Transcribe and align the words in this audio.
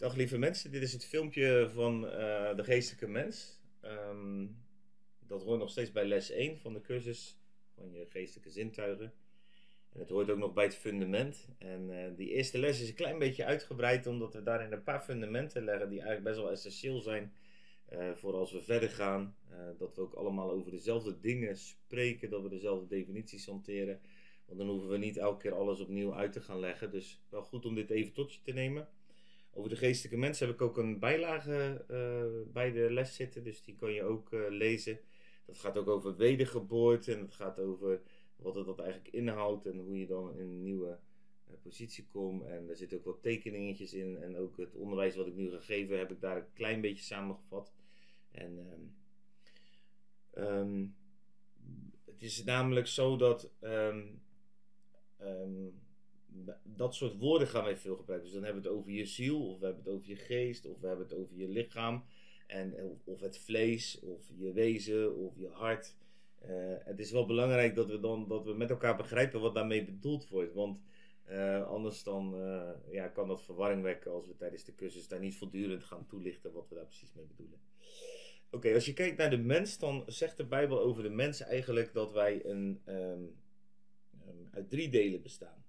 Dag 0.00 0.14
lieve 0.14 0.38
mensen, 0.38 0.70
dit 0.70 0.82
is 0.82 0.92
het 0.92 1.04
filmpje 1.04 1.70
van 1.74 2.08
eh, 2.08 2.56
de 2.56 2.64
geestelijke 2.64 3.06
mens. 3.06 3.60
Ehm, 3.80 4.46
dat 5.26 5.42
hoort 5.42 5.58
nog 5.58 5.70
steeds 5.70 5.92
bij 5.92 6.04
les 6.04 6.30
1 6.30 6.58
van 6.58 6.72
de 6.72 6.80
cursus 6.80 7.38
van 7.74 7.92
je 7.92 8.06
geestelijke 8.08 8.50
zintuigen. 8.50 9.12
En 9.92 10.00
het 10.00 10.08
hoort 10.08 10.30
ook 10.30 10.38
nog 10.38 10.52
bij 10.52 10.64
het 10.64 10.74
fundament. 10.74 11.48
En 11.58 11.90
uh, 11.90 12.16
die 12.16 12.30
eerste 12.30 12.58
les 12.58 12.80
is 12.80 12.88
een 12.88 12.94
klein 12.94 13.18
beetje 13.18 13.44
uitgebreid, 13.44 14.06
omdat 14.06 14.34
we 14.34 14.42
daarin 14.42 14.72
een 14.72 14.82
paar 14.82 15.00
fundamenten 15.00 15.64
leggen 15.64 15.88
die 15.88 16.00
eigenlijk 16.00 16.28
best 16.28 16.40
wel 16.40 16.50
essentieel 16.50 17.00
zijn 17.00 17.32
uh, 17.92 18.12
voor 18.14 18.34
als 18.34 18.52
we 18.52 18.62
verder 18.62 18.90
gaan. 18.90 19.36
dat 19.78 19.96
we 19.96 20.00
ook 20.00 20.14
allemaal 20.14 20.50
over 20.50 20.70
dezelfde 20.70 21.20
dingen 21.20 21.56
spreken, 21.56 22.30
dat 22.30 22.42
we 22.42 22.48
dezelfde 22.48 22.86
definities 22.86 23.46
hanteren. 23.46 24.00
Want 24.46 24.58
dan 24.58 24.68
hoeven 24.68 24.88
we 24.88 24.98
niet 24.98 25.16
elke 25.16 25.42
keer 25.42 25.54
alles 25.54 25.80
opnieuw 25.80 26.14
uit 26.14 26.32
te 26.32 26.40
gaan 26.40 26.60
leggen. 26.60 26.90
Dus 26.90 27.22
wel 27.28 27.42
goed 27.42 27.64
om 27.66 27.74
dit 27.74 27.90
even 27.90 28.12
tot 28.12 28.34
je 28.34 28.40
te 28.42 28.52
nemen. 28.52 28.88
Over 29.52 29.70
de 29.70 29.76
geestelijke 29.76 30.18
mensen 30.18 30.46
heb 30.46 30.54
ik 30.54 30.62
ook 30.62 30.76
een 30.76 30.98
bijlage 30.98 31.84
uh, 31.90 32.52
bij 32.52 32.72
de 32.72 32.90
les 32.90 33.14
zitten, 33.14 33.44
dus 33.44 33.62
die 33.62 33.76
kan 33.76 33.92
je 33.92 34.02
ook 34.02 34.32
uh, 34.32 34.40
lezen. 34.48 35.00
Dat 35.44 35.58
gaat 35.58 35.78
ook 35.78 35.88
over 35.88 36.16
wedergeboorte 36.16 37.12
en 37.12 37.20
het 37.20 37.34
gaat 37.34 37.58
over 37.58 38.00
wat 38.36 38.54
het 38.54 38.66
dat 38.66 38.78
eigenlijk 38.78 39.14
inhoudt 39.14 39.66
en 39.66 39.78
hoe 39.78 39.98
je 39.98 40.06
dan 40.06 40.34
in 40.34 40.40
een 40.40 40.62
nieuwe 40.62 40.98
uh, 41.48 41.54
positie 41.62 42.06
komt. 42.06 42.42
En 42.42 42.68
er 42.68 42.76
zitten 42.76 42.98
ook 42.98 43.04
wat 43.04 43.22
tekeningetjes 43.22 43.94
in 43.94 44.16
en 44.16 44.36
ook 44.36 44.56
het 44.56 44.74
onderwijs 44.74 45.16
wat 45.16 45.26
ik 45.26 45.34
nu 45.34 45.50
ga 45.50 45.60
geven 45.60 45.98
heb 45.98 46.10
ik 46.10 46.20
daar 46.20 46.36
een 46.36 46.52
klein 46.52 46.80
beetje 46.80 47.04
samengevat. 47.04 47.72
En 48.30 48.58
um, 48.58 48.94
um, 50.44 50.94
het 52.04 52.22
is 52.22 52.44
namelijk 52.44 52.86
zo 52.86 53.16
dat 53.16 53.50
um, 53.60 54.20
dat 56.62 56.94
soort 56.94 57.18
woorden 57.18 57.48
gaan 57.48 57.64
wij 57.64 57.76
veel 57.76 57.96
gebruiken. 57.96 58.28
Dus 58.28 58.36
dan 58.36 58.44
hebben 58.44 58.62
we 58.62 58.68
het 58.68 58.78
over 58.78 58.90
je 58.90 59.06
ziel, 59.06 59.48
of 59.48 59.58
we 59.58 59.64
hebben 59.64 59.84
het 59.84 59.92
over 59.92 60.08
je 60.08 60.16
geest, 60.16 60.66
of 60.66 60.80
we 60.80 60.86
hebben 60.86 61.06
het 61.08 61.16
over 61.16 61.36
je 61.36 61.48
lichaam. 61.48 62.04
En, 62.46 62.74
of 63.04 63.20
het 63.20 63.38
vlees, 63.38 64.00
of 64.00 64.30
je 64.36 64.52
wezen, 64.52 65.16
of 65.16 65.36
je 65.36 65.48
hart. 65.48 65.96
Uh, 66.42 66.48
het 66.78 66.98
is 66.98 67.10
wel 67.10 67.26
belangrijk 67.26 67.74
dat 67.74 67.88
we, 67.88 68.00
dan, 68.00 68.28
dat 68.28 68.44
we 68.44 68.52
met 68.52 68.70
elkaar 68.70 68.96
begrijpen 68.96 69.40
wat 69.40 69.54
daarmee 69.54 69.84
bedoeld 69.84 70.28
wordt. 70.28 70.52
Want 70.52 70.82
uh, 71.28 71.66
anders 71.66 72.02
dan, 72.02 72.34
ja, 72.90 73.08
kan 73.08 73.28
dat 73.28 73.42
verwarring 73.42 73.82
wekken 73.82 74.10
als 74.10 74.26
we 74.26 74.36
tijdens 74.36 74.64
de 74.64 74.74
cursus 74.74 75.08
daar 75.08 75.20
niet 75.20 75.36
voortdurend 75.36 75.84
gaan 75.84 76.06
toelichten 76.06 76.52
wat 76.52 76.68
we 76.68 76.74
daar 76.74 76.86
precies 76.86 77.12
mee 77.12 77.26
bedoelen. 77.26 77.58
Oké, 78.50 78.74
als 78.74 78.86
je 78.86 78.92
kijkt 78.92 79.16
naar 79.16 79.30
de 79.30 79.38
mens, 79.38 79.78
dan 79.78 80.02
zegt 80.06 80.36
de 80.36 80.44
Bijbel 80.44 80.80
over 80.80 81.02
de 81.02 81.10
mens 81.10 81.40
eigenlijk 81.40 81.92
dat 81.92 82.12
wij 82.12 82.44
een, 82.44 82.80
um, 82.86 83.38
um, 84.28 84.48
uit 84.50 84.70
drie 84.70 84.88
delen 84.88 85.22
bestaan. 85.22 85.64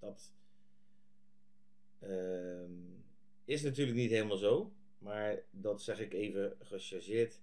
Dat 0.00 0.32
uh, 2.02 2.68
is 3.44 3.62
natuurlijk 3.62 3.96
niet 3.96 4.10
helemaal 4.10 4.36
zo, 4.36 4.72
maar 4.98 5.42
dat 5.50 5.82
zeg 5.82 6.00
ik 6.00 6.12
even 6.12 6.56
gechargeerd. 6.60 7.40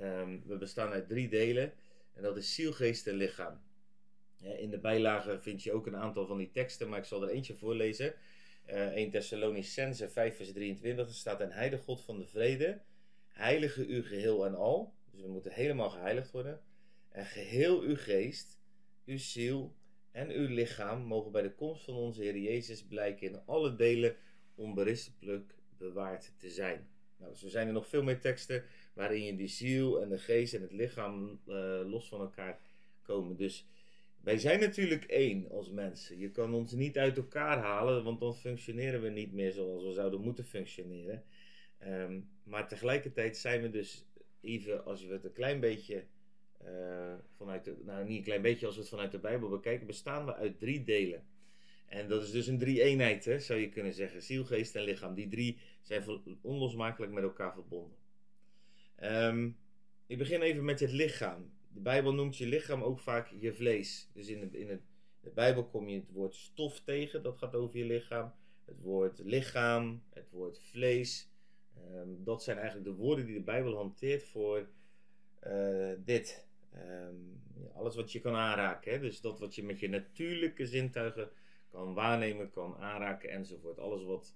Um, 0.00 0.42
we 0.46 0.56
bestaan 0.56 0.90
uit 0.90 1.08
drie 1.08 1.28
delen 1.28 1.72
en 2.12 2.22
dat 2.22 2.36
is 2.36 2.54
ziel, 2.54 2.72
geest 2.72 3.06
en 3.06 3.14
lichaam. 3.14 3.60
In 4.38 4.70
de 4.70 4.78
bijlage 4.78 5.40
vind 5.40 5.62
je 5.62 5.72
ook 5.72 5.86
een 5.86 5.96
aantal 5.96 6.26
van 6.26 6.38
die 6.38 6.50
teksten, 6.50 6.88
maar 6.88 6.98
ik 6.98 7.04
zal 7.04 7.22
er 7.22 7.28
eentje 7.28 7.54
voorlezen. 7.54 8.14
Uh, 8.66 8.86
1 8.86 9.10
Thessalonicense 9.10 10.08
5 10.08 10.36
vers 10.36 10.52
23, 10.52 11.06
er 11.06 11.14
staat 11.14 11.40
een 11.40 11.52
heilige 11.52 11.82
God 11.82 12.00
van 12.00 12.18
de 12.18 12.26
vrede, 12.26 12.80
heilige 13.26 13.86
u 13.86 14.02
geheel 14.02 14.46
en 14.46 14.54
al. 14.54 14.94
Dus 15.10 15.20
we 15.20 15.28
moeten 15.28 15.52
helemaal 15.52 15.90
geheiligd 15.90 16.30
worden. 16.30 16.60
En 17.08 17.26
geheel 17.26 17.80
uw 17.80 17.96
geest, 17.96 18.58
uw 19.04 19.18
ziel 19.18 19.74
en 20.12 20.30
uw 20.30 20.48
lichaam 20.48 21.02
mogen 21.02 21.32
bij 21.32 21.42
de 21.42 21.54
komst 21.54 21.84
van 21.84 21.94
onze 21.94 22.22
Heer 22.22 22.38
Jezus 22.38 22.82
blijken 22.82 23.26
in 23.26 23.40
alle 23.46 23.76
delen 23.76 24.16
onberispelijk 24.54 25.54
bewaard 25.78 26.32
te 26.36 26.50
zijn. 26.50 26.88
Nou, 27.16 27.34
zo 27.34 27.48
zijn 27.48 27.66
er 27.66 27.72
nog 27.72 27.88
veel 27.88 28.02
meer 28.02 28.20
teksten 28.20 28.64
waarin 28.94 29.24
je 29.24 29.36
die 29.36 29.48
ziel 29.48 30.02
en 30.02 30.08
de 30.08 30.18
geest 30.18 30.54
en 30.54 30.62
het 30.62 30.72
lichaam 30.72 31.40
uh, 31.46 31.80
los 31.84 32.08
van 32.08 32.20
elkaar 32.20 32.60
komen. 33.02 33.36
Dus 33.36 33.66
wij 34.20 34.38
zijn 34.38 34.60
natuurlijk 34.60 35.04
één 35.04 35.50
als 35.50 35.70
mensen. 35.70 36.18
Je 36.18 36.30
kan 36.30 36.54
ons 36.54 36.72
niet 36.72 36.98
uit 36.98 37.16
elkaar 37.16 37.58
halen, 37.58 38.04
want 38.04 38.20
dan 38.20 38.36
functioneren 38.36 39.02
we 39.02 39.08
niet 39.08 39.32
meer 39.32 39.52
zoals 39.52 39.84
we 39.84 39.92
zouden 39.92 40.20
moeten 40.20 40.44
functioneren. 40.44 41.24
Um, 41.86 42.30
maar 42.44 42.68
tegelijkertijd 42.68 43.36
zijn 43.36 43.62
we 43.62 43.70
dus 43.70 44.06
even, 44.40 44.84
als 44.84 45.04
we 45.04 45.12
het 45.12 45.24
een 45.24 45.32
klein 45.32 45.60
beetje 45.60 46.04
uh, 46.64 47.14
vanuit 47.36 47.84
nou 47.84 48.04
niet 48.04 48.18
een 48.18 48.24
klein 48.24 48.42
beetje 48.42 48.66
als 48.66 48.74
we 48.74 48.80
het 48.80 48.90
vanuit 48.90 49.12
de 49.12 49.18
Bijbel 49.18 49.48
bekijken, 49.48 49.86
bestaan 49.86 50.26
we 50.26 50.34
uit 50.34 50.58
drie 50.58 50.84
delen. 50.84 51.24
En 51.86 52.08
dat 52.08 52.22
is 52.22 52.30
dus 52.30 52.46
een 52.46 52.58
drie-eenheid, 52.58 53.24
hè, 53.24 53.38
zou 53.38 53.60
je 53.60 53.68
kunnen 53.68 53.94
zeggen. 53.94 54.22
Ziel, 54.22 54.44
geest 54.44 54.76
en 54.76 54.82
lichaam. 54.82 55.14
Die 55.14 55.28
drie 55.28 55.58
zijn 55.80 56.04
onlosmakelijk 56.40 57.12
met 57.12 57.22
elkaar 57.22 57.52
verbonden. 57.52 57.96
Um, 59.02 59.56
ik 60.06 60.18
begin 60.18 60.42
even 60.42 60.64
met 60.64 60.80
het 60.80 60.92
lichaam. 60.92 61.52
De 61.68 61.80
Bijbel 61.80 62.14
noemt 62.14 62.36
je 62.36 62.46
lichaam 62.46 62.82
ook 62.82 62.98
vaak 62.98 63.32
je 63.40 63.52
vlees. 63.52 64.10
Dus 64.12 64.28
in, 64.28 64.40
de, 64.40 64.58
in 64.58 64.68
het, 64.68 64.80
de 65.20 65.30
Bijbel 65.30 65.64
kom 65.64 65.88
je 65.88 65.96
het 65.96 66.10
woord 66.12 66.34
stof 66.34 66.80
tegen, 66.80 67.22
dat 67.22 67.38
gaat 67.38 67.54
over 67.54 67.78
je 67.78 67.84
lichaam. 67.84 68.32
Het 68.64 68.80
woord 68.80 69.18
lichaam, 69.18 70.02
het 70.10 70.30
woord 70.30 70.58
vlees. 70.60 71.30
Um, 71.94 72.24
dat 72.24 72.42
zijn 72.42 72.56
eigenlijk 72.56 72.86
de 72.86 72.94
woorden 72.94 73.26
die 73.26 73.34
de 73.34 73.42
Bijbel 73.42 73.76
hanteert 73.76 74.24
voor 74.24 74.68
uh, 75.46 75.92
dit. 76.04 76.46
Um, 76.76 77.40
alles 77.74 77.94
wat 77.94 78.12
je 78.12 78.20
kan 78.20 78.34
aanraken. 78.34 78.92
Hè? 78.92 79.00
Dus 79.00 79.20
dat 79.20 79.38
wat 79.38 79.54
je 79.54 79.62
met 79.62 79.80
je 79.80 79.88
natuurlijke 79.88 80.66
zintuigen 80.66 81.30
kan 81.68 81.94
waarnemen, 81.94 82.50
kan 82.50 82.76
aanraken 82.76 83.30
enzovoort. 83.30 83.78
Alles 83.78 84.04
wat 84.04 84.34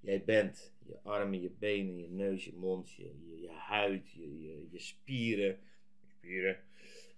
jij 0.00 0.24
bent. 0.24 0.74
Je 0.86 0.98
armen, 1.02 1.40
je 1.40 1.50
benen, 1.50 1.98
je 1.98 2.10
neus, 2.10 2.44
je 2.44 2.54
mond, 2.54 2.92
je, 2.92 3.40
je, 3.40 3.50
huid, 3.50 4.10
je, 4.10 4.68
je, 4.70 4.78
spieren. 4.78 5.58
spieren. 6.06 6.56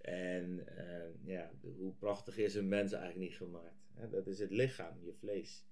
En 0.01 0.67
uh, 0.77 1.33
ja, 1.33 1.51
hoe 1.77 1.93
prachtig 1.93 2.37
is 2.37 2.55
een 2.55 2.67
mens 2.67 2.91
eigenlijk 2.91 3.29
niet 3.29 3.37
gemaakt. 3.37 3.89
Hè? 3.93 4.09
Dat 4.09 4.27
is 4.27 4.39
het 4.39 4.51
lichaam, 4.51 4.97
je 5.03 5.13
vlees. 5.13 5.65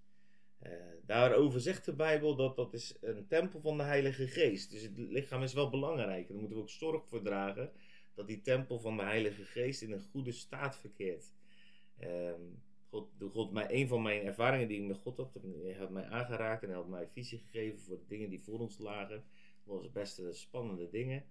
Uh, 0.64 0.72
daarover 1.06 1.62
zegt 1.62 1.86
de 1.86 1.94
Bijbel 1.94 2.36
dat 2.36 2.56
dat 2.56 2.74
is 2.74 2.98
een 3.02 3.28
tempel 3.28 3.60
van 3.62 3.78
de 3.78 3.84
Heilige 3.84 4.28
Geest. 4.28 4.72
Dus 4.72 4.81
het 4.81 4.98
lichaam 4.98 5.44
is 5.44 5.54
wel 5.54 5.70
belangrijk. 5.70 6.28
Daar 6.28 6.38
moeten 6.38 6.58
we 6.58 6.62
ook 6.62 6.70
zorg 6.70 7.08
voor 7.08 7.22
dragen 7.22 7.72
dat 8.13 8.28
die 8.28 8.41
tempel 8.41 8.79
van 8.79 8.97
de 8.97 9.03
Heilige 9.03 9.44
Geest 9.44 9.81
in 9.81 9.91
een 9.91 10.01
goede 10.12 10.31
staat 10.31 10.78
verkeert. 10.78 11.34
Um, 12.03 12.62
God, 12.90 13.09
God, 13.31 13.51
mij, 13.51 13.68
een 13.69 13.88
van 13.88 14.01
mijn 14.01 14.25
ervaringen 14.25 14.68
die 14.68 14.81
ik 14.81 14.88
met 14.88 14.97
God 14.97 15.18
had, 15.18 15.38
hij 15.63 15.74
had 15.74 15.90
mij 15.90 16.06
aangeraakt 16.06 16.63
en 16.63 16.69
hij 16.69 16.78
had 16.78 16.90
mij 16.90 17.07
visie 17.07 17.40
gegeven 17.40 17.79
voor 17.79 17.97
de 17.97 18.07
dingen 18.07 18.29
die 18.29 18.44
voor 18.44 18.59
ons 18.59 18.78
lagen. 18.78 19.24
Dat 19.66 19.75
was 19.75 19.91
best 19.91 20.22
spannende 20.31 20.90
dingen. 20.90 21.25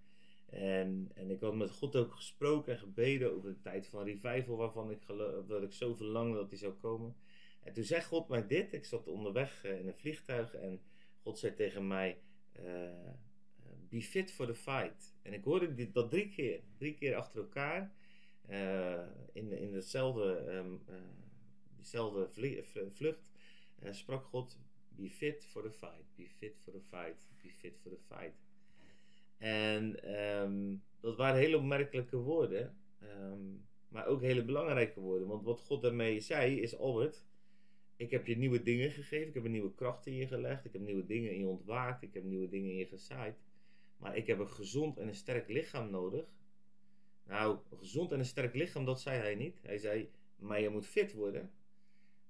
En, 0.47 1.11
en 1.15 1.31
ik 1.31 1.41
had 1.41 1.55
met 1.55 1.71
God 1.71 1.97
ook 1.97 2.13
gesproken 2.13 2.73
en 2.73 2.79
gebeden 2.79 3.33
over 3.33 3.51
de 3.51 3.61
tijd 3.61 3.87
van 3.87 4.05
revival, 4.05 4.57
waarvan 4.57 4.91
ik, 4.91 5.07
dat 5.47 5.63
ik 5.63 5.73
zo 5.73 5.95
verlangde 5.95 6.37
dat 6.37 6.51
die 6.51 6.59
zou 6.59 6.73
komen. 6.73 7.17
En 7.61 7.73
toen 7.73 7.85
zei 7.85 8.03
God 8.03 8.29
mij 8.29 8.47
dit. 8.47 8.73
Ik 8.73 8.85
zat 8.85 9.09
onderweg 9.09 9.65
uh, 9.65 9.79
in 9.79 9.87
een 9.87 9.95
vliegtuig 9.95 10.55
en 10.55 10.81
God 11.23 11.39
zei 11.39 11.55
tegen 11.55 11.87
mij: 11.87 12.19
uh, 12.61 13.11
Be 13.93 14.03
fit 14.03 14.33
for 14.33 14.47
the 14.47 14.55
fight. 14.55 15.15
En 15.23 15.33
ik 15.33 15.45
hoorde 15.45 15.75
dit, 15.75 15.95
dat 15.95 16.11
drie 16.11 16.29
keer, 16.29 16.61
drie 16.79 16.95
keer 16.95 17.15
achter 17.15 17.41
elkaar. 17.41 17.93
Uh, 18.51 18.99
in, 19.33 19.53
in 19.53 19.75
hetzelfde, 19.75 20.53
um, 20.57 20.81
diezelfde 21.77 22.29
vlucht 22.93 23.25
sprak 23.91 24.25
God: 24.25 24.59
Be 24.89 25.11
fit 25.11 25.45
for 25.45 25.63
the 25.63 25.71
fight. 25.71 26.05
Be 26.17 26.29
fit 26.29 26.59
for 26.59 26.73
the 26.73 26.81
fight. 26.81 27.17
Be 27.43 27.51
fit 27.51 27.79
for 27.83 27.91
the 27.91 28.15
fight. 28.15 28.35
En 29.39 30.15
um, 30.21 30.83
dat 31.01 31.17
waren 31.17 31.41
hele 31.41 31.57
opmerkelijke 31.57 32.17
woorden. 32.17 32.77
Um, 33.03 33.67
maar 33.89 34.07
ook 34.07 34.21
hele 34.21 34.45
belangrijke 34.45 35.01
woorden. 35.01 35.29
Want 35.29 35.45
wat 35.45 35.61
God 35.61 35.83
daarmee 35.83 36.21
zei 36.21 36.61
is: 36.61 36.77
Albert 36.77 37.25
ik 38.03 38.11
heb 38.11 38.27
je 38.27 38.37
nieuwe 38.37 38.63
dingen 38.63 38.91
gegeven, 38.91 39.29
ik 39.29 39.35
heb 39.35 39.45
een 39.45 39.51
nieuwe 39.51 39.75
kracht 39.75 40.07
in 40.07 40.15
je 40.15 40.27
gelegd, 40.27 40.65
ik 40.65 40.73
heb 40.73 40.83
nieuwe 40.83 41.07
dingen 41.07 41.33
in 41.33 41.39
je 41.39 41.47
ontwaakt, 41.47 42.03
ik 42.03 42.15
heb 42.15 42.25
nieuwe 42.25 42.49
dingen 42.49 42.71
in 42.71 42.77
je 42.77 42.87
gezaaid. 42.87 43.37
Maar 44.03 44.17
ik 44.17 44.27
heb 44.27 44.39
een 44.39 44.49
gezond 44.49 44.99
en 44.99 45.09
een 45.09 45.15
sterk 45.15 45.49
lichaam 45.49 45.91
nodig. 45.91 46.25
Nou, 47.27 47.59
gezond 47.79 48.13
en 48.13 48.19
een 48.19 48.25
sterk 48.25 48.55
lichaam, 48.55 48.85
dat 48.85 49.01
zei 49.01 49.19
hij 49.19 49.35
niet. 49.35 49.59
Hij 49.63 49.79
zei, 49.79 50.11
maar 50.37 50.61
je 50.61 50.69
moet 50.69 50.87
fit 50.87 51.13
worden 51.13 51.51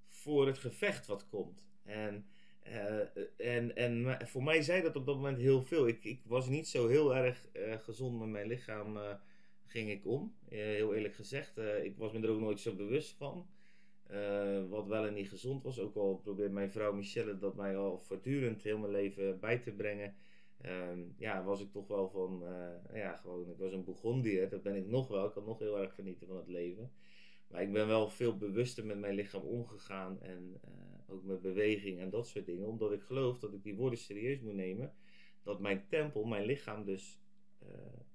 voor 0.08 0.46
het 0.46 0.58
gevecht 0.58 1.06
wat 1.06 1.28
komt. 1.28 1.66
En, 1.82 2.26
uh, 2.66 3.00
en, 3.36 3.76
en 3.76 4.18
voor 4.28 4.42
mij 4.42 4.62
zei 4.62 4.82
dat 4.82 4.96
op 4.96 5.06
dat 5.06 5.16
moment 5.16 5.38
heel 5.38 5.62
veel. 5.62 5.86
Ik, 5.86 6.04
ik 6.04 6.20
was 6.24 6.48
niet 6.48 6.68
zo 6.68 6.88
heel 6.88 7.16
erg 7.16 7.46
uh, 7.52 7.78
gezond 7.78 8.18
met 8.18 8.28
mijn 8.28 8.46
lichaam, 8.46 8.96
uh, 8.96 9.14
ging 9.66 9.90
ik 9.90 10.06
om. 10.06 10.34
heel 10.48 10.94
eerlijk 10.94 11.14
gezegd, 11.14 11.58
ik 11.82 11.96
was 11.96 12.12
me 12.12 12.20
er 12.20 12.30
ook 12.30 12.40
nooit 12.40 12.60
zo 12.60 12.74
bewust 12.74 13.14
van. 13.16 13.46
Wat 14.68 14.86
wel 14.86 15.06
en 15.06 15.14
niet 15.14 15.28
gezond 15.28 15.62
was. 15.62 15.78
Ook 15.78 15.96
al 15.96 16.16
probeert 16.16 16.52
mijn 16.52 16.70
vrouw 16.70 16.92
Michelle 16.92 17.38
dat 17.38 17.54
mij 17.54 17.76
al 17.76 17.98
voortdurend 17.98 18.62
heel 18.62 18.78
mijn 18.78 18.92
leven 18.92 19.40
bij 19.40 19.58
te 19.58 19.72
brengen. 19.72 20.14
Uh, 20.66 21.04
ja, 21.16 21.44
was 21.44 21.60
ik 21.60 21.72
toch 21.72 21.86
wel 21.86 22.08
van, 22.08 22.42
uh, 22.42 23.00
ja, 23.00 23.16
gewoon, 23.16 23.50
ik 23.50 23.58
was 23.58 23.72
een 23.72 23.84
Bourgondier, 23.84 24.48
dat 24.48 24.62
ben 24.62 24.76
ik 24.76 24.86
nog 24.86 25.08
wel. 25.08 25.26
Ik 25.26 25.32
kan 25.32 25.44
nog 25.44 25.58
heel 25.58 25.78
erg 25.78 25.94
genieten 25.94 26.26
van 26.26 26.36
het 26.36 26.48
leven. 26.48 26.92
Maar 27.52 27.62
ik 27.62 27.72
ben 27.72 27.86
wel 27.86 28.08
veel 28.08 28.36
bewuster 28.36 28.84
met 28.86 28.98
mijn 28.98 29.14
lichaam 29.14 29.42
omgegaan 29.42 30.20
en 30.20 30.60
uh, 30.64 31.14
ook 31.14 31.24
met 31.24 31.42
beweging 31.42 32.00
en 32.00 32.10
dat 32.10 32.26
soort 32.26 32.46
dingen. 32.46 32.66
Omdat 32.66 32.92
ik 32.92 33.02
geloof 33.02 33.38
dat 33.38 33.52
ik 33.52 33.62
die 33.62 33.74
woorden 33.74 33.98
serieus 33.98 34.40
moet 34.40 34.54
nemen. 34.54 34.94
Dat 35.42 35.60
mijn 35.60 35.86
tempel, 35.88 36.24
mijn 36.24 36.44
lichaam 36.44 36.84
dus 36.84 37.20
uh, 37.62 37.68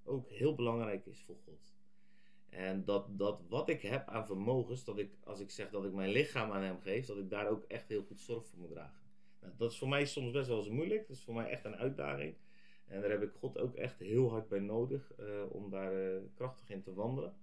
ook 0.04 0.30
heel 0.30 0.56
belangrijk 0.56 1.06
is 1.06 1.22
voor 1.22 1.38
God. 1.46 1.76
En 2.50 2.86
dat, 2.86 3.20
dat 3.20 3.42
wat 3.50 3.70
ik 3.70 3.82
heb 3.82 4.08
aan 4.08 4.26
vermogens, 4.26 4.84
dat 4.84 4.98
ik 4.98 5.12
als 5.24 5.40
ik 5.40 5.52
zeg 5.52 5.70
dat 5.70 5.86
ik 5.86 5.94
mijn 5.94 6.12
lichaam 6.12 6.52
aan 6.52 6.64
hem 6.64 6.80
geef, 6.80 7.06
dat 7.06 7.18
ik 7.18 7.30
daar 7.30 7.48
ook 7.50 7.64
echt 7.64 7.88
heel 7.88 8.04
goed 8.04 8.22
zorg 8.22 8.46
voor 8.46 8.60
moet 8.60 8.70
dragen. 8.70 9.07
Dat 9.58 9.72
is 9.72 9.78
voor 9.78 9.88
mij 9.88 10.06
soms 10.06 10.32
best 10.32 10.48
wel 10.48 10.58
eens 10.58 10.70
moeilijk. 10.70 11.08
Dat 11.08 11.18
is 11.18 11.24
voor 11.24 11.34
mij 11.34 11.50
echt 11.50 11.66
een 11.66 11.76
uitdaging. 11.76 12.36
En 12.88 13.02
daar 13.02 13.10
heb 13.10 13.22
ik 13.22 13.32
God 13.34 13.58
ook 13.58 13.76
echt 13.76 14.00
heel 14.00 14.30
hard 14.30 14.48
bij 14.48 14.60
nodig 14.60 15.12
uh, 15.20 15.26
om 15.50 15.70
daar 15.70 15.94
uh, 15.94 16.18
krachtig 16.36 16.70
in 16.70 16.82
te 16.82 16.94
wandelen. 16.94 17.34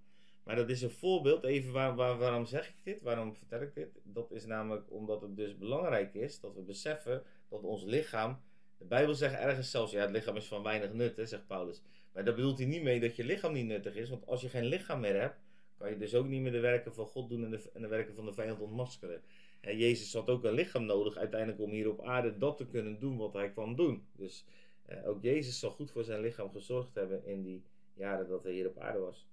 Maar 0.44 0.56
dat 0.56 0.68
is 0.68 0.82
een 0.82 0.90
voorbeeld, 0.90 1.44
even 1.44 1.72
waar, 1.72 1.94
waar, 1.94 2.18
waarom 2.18 2.46
zeg 2.46 2.68
ik 2.68 2.74
dit, 2.82 3.02
waarom 3.02 3.34
vertel 3.34 3.60
ik 3.60 3.74
dit? 3.74 3.88
Dat 4.02 4.32
is 4.32 4.46
namelijk 4.46 4.92
omdat 4.92 5.20
het 5.20 5.36
dus 5.36 5.58
belangrijk 5.58 6.14
is 6.14 6.40
dat 6.40 6.54
we 6.54 6.60
beseffen 6.60 7.22
dat 7.48 7.62
ons 7.62 7.84
lichaam, 7.84 8.40
de 8.78 8.84
Bijbel 8.84 9.14
zegt 9.14 9.34
ergens 9.34 9.70
zelfs, 9.70 9.92
ja 9.92 10.00
het 10.00 10.10
lichaam 10.10 10.36
is 10.36 10.46
van 10.46 10.62
weinig 10.62 10.92
nut, 10.92 11.16
hè, 11.16 11.26
zegt 11.26 11.46
Paulus. 11.46 11.82
Maar 12.12 12.24
daar 12.24 12.34
bedoelt 12.34 12.58
hij 12.58 12.66
niet 12.66 12.82
mee 12.82 13.00
dat 13.00 13.16
je 13.16 13.24
lichaam 13.24 13.52
niet 13.52 13.66
nuttig 13.66 13.94
is, 13.94 14.08
want 14.08 14.26
als 14.26 14.40
je 14.40 14.48
geen 14.48 14.64
lichaam 14.64 15.00
meer 15.00 15.20
hebt, 15.20 15.38
kan 15.78 15.90
je 15.90 15.96
dus 15.96 16.14
ook 16.14 16.26
niet 16.26 16.40
meer 16.40 16.52
de 16.52 16.60
werken 16.60 16.94
van 16.94 17.06
God 17.06 17.28
doen 17.28 17.44
en 17.72 17.82
de 17.82 17.88
werken 17.88 18.14
van 18.14 18.24
de 18.24 18.32
vijand 18.32 18.60
ontmaskeren. 18.60 19.22
En 19.64 19.76
Jezus 19.76 20.12
had 20.12 20.30
ook 20.30 20.44
een 20.44 20.54
lichaam 20.54 20.84
nodig 20.84 21.16
uiteindelijk 21.16 21.60
om 21.60 21.70
hier 21.70 21.90
op 21.90 22.02
aarde 22.02 22.38
dat 22.38 22.56
te 22.56 22.66
kunnen 22.66 22.98
doen 22.98 23.16
wat 23.16 23.32
hij 23.32 23.50
kwam 23.50 23.76
doen. 23.76 24.06
Dus 24.12 24.44
eh, 24.86 25.08
ook 25.08 25.22
Jezus 25.22 25.58
zal 25.58 25.70
goed 25.70 25.90
voor 25.90 26.04
zijn 26.04 26.20
lichaam 26.20 26.50
gezorgd 26.50 26.94
hebben 26.94 27.26
in 27.26 27.42
die 27.42 27.62
jaren 27.94 28.28
dat 28.28 28.42
hij 28.42 28.52
hier 28.52 28.68
op 28.68 28.78
aarde 28.78 28.98
was. 28.98 29.28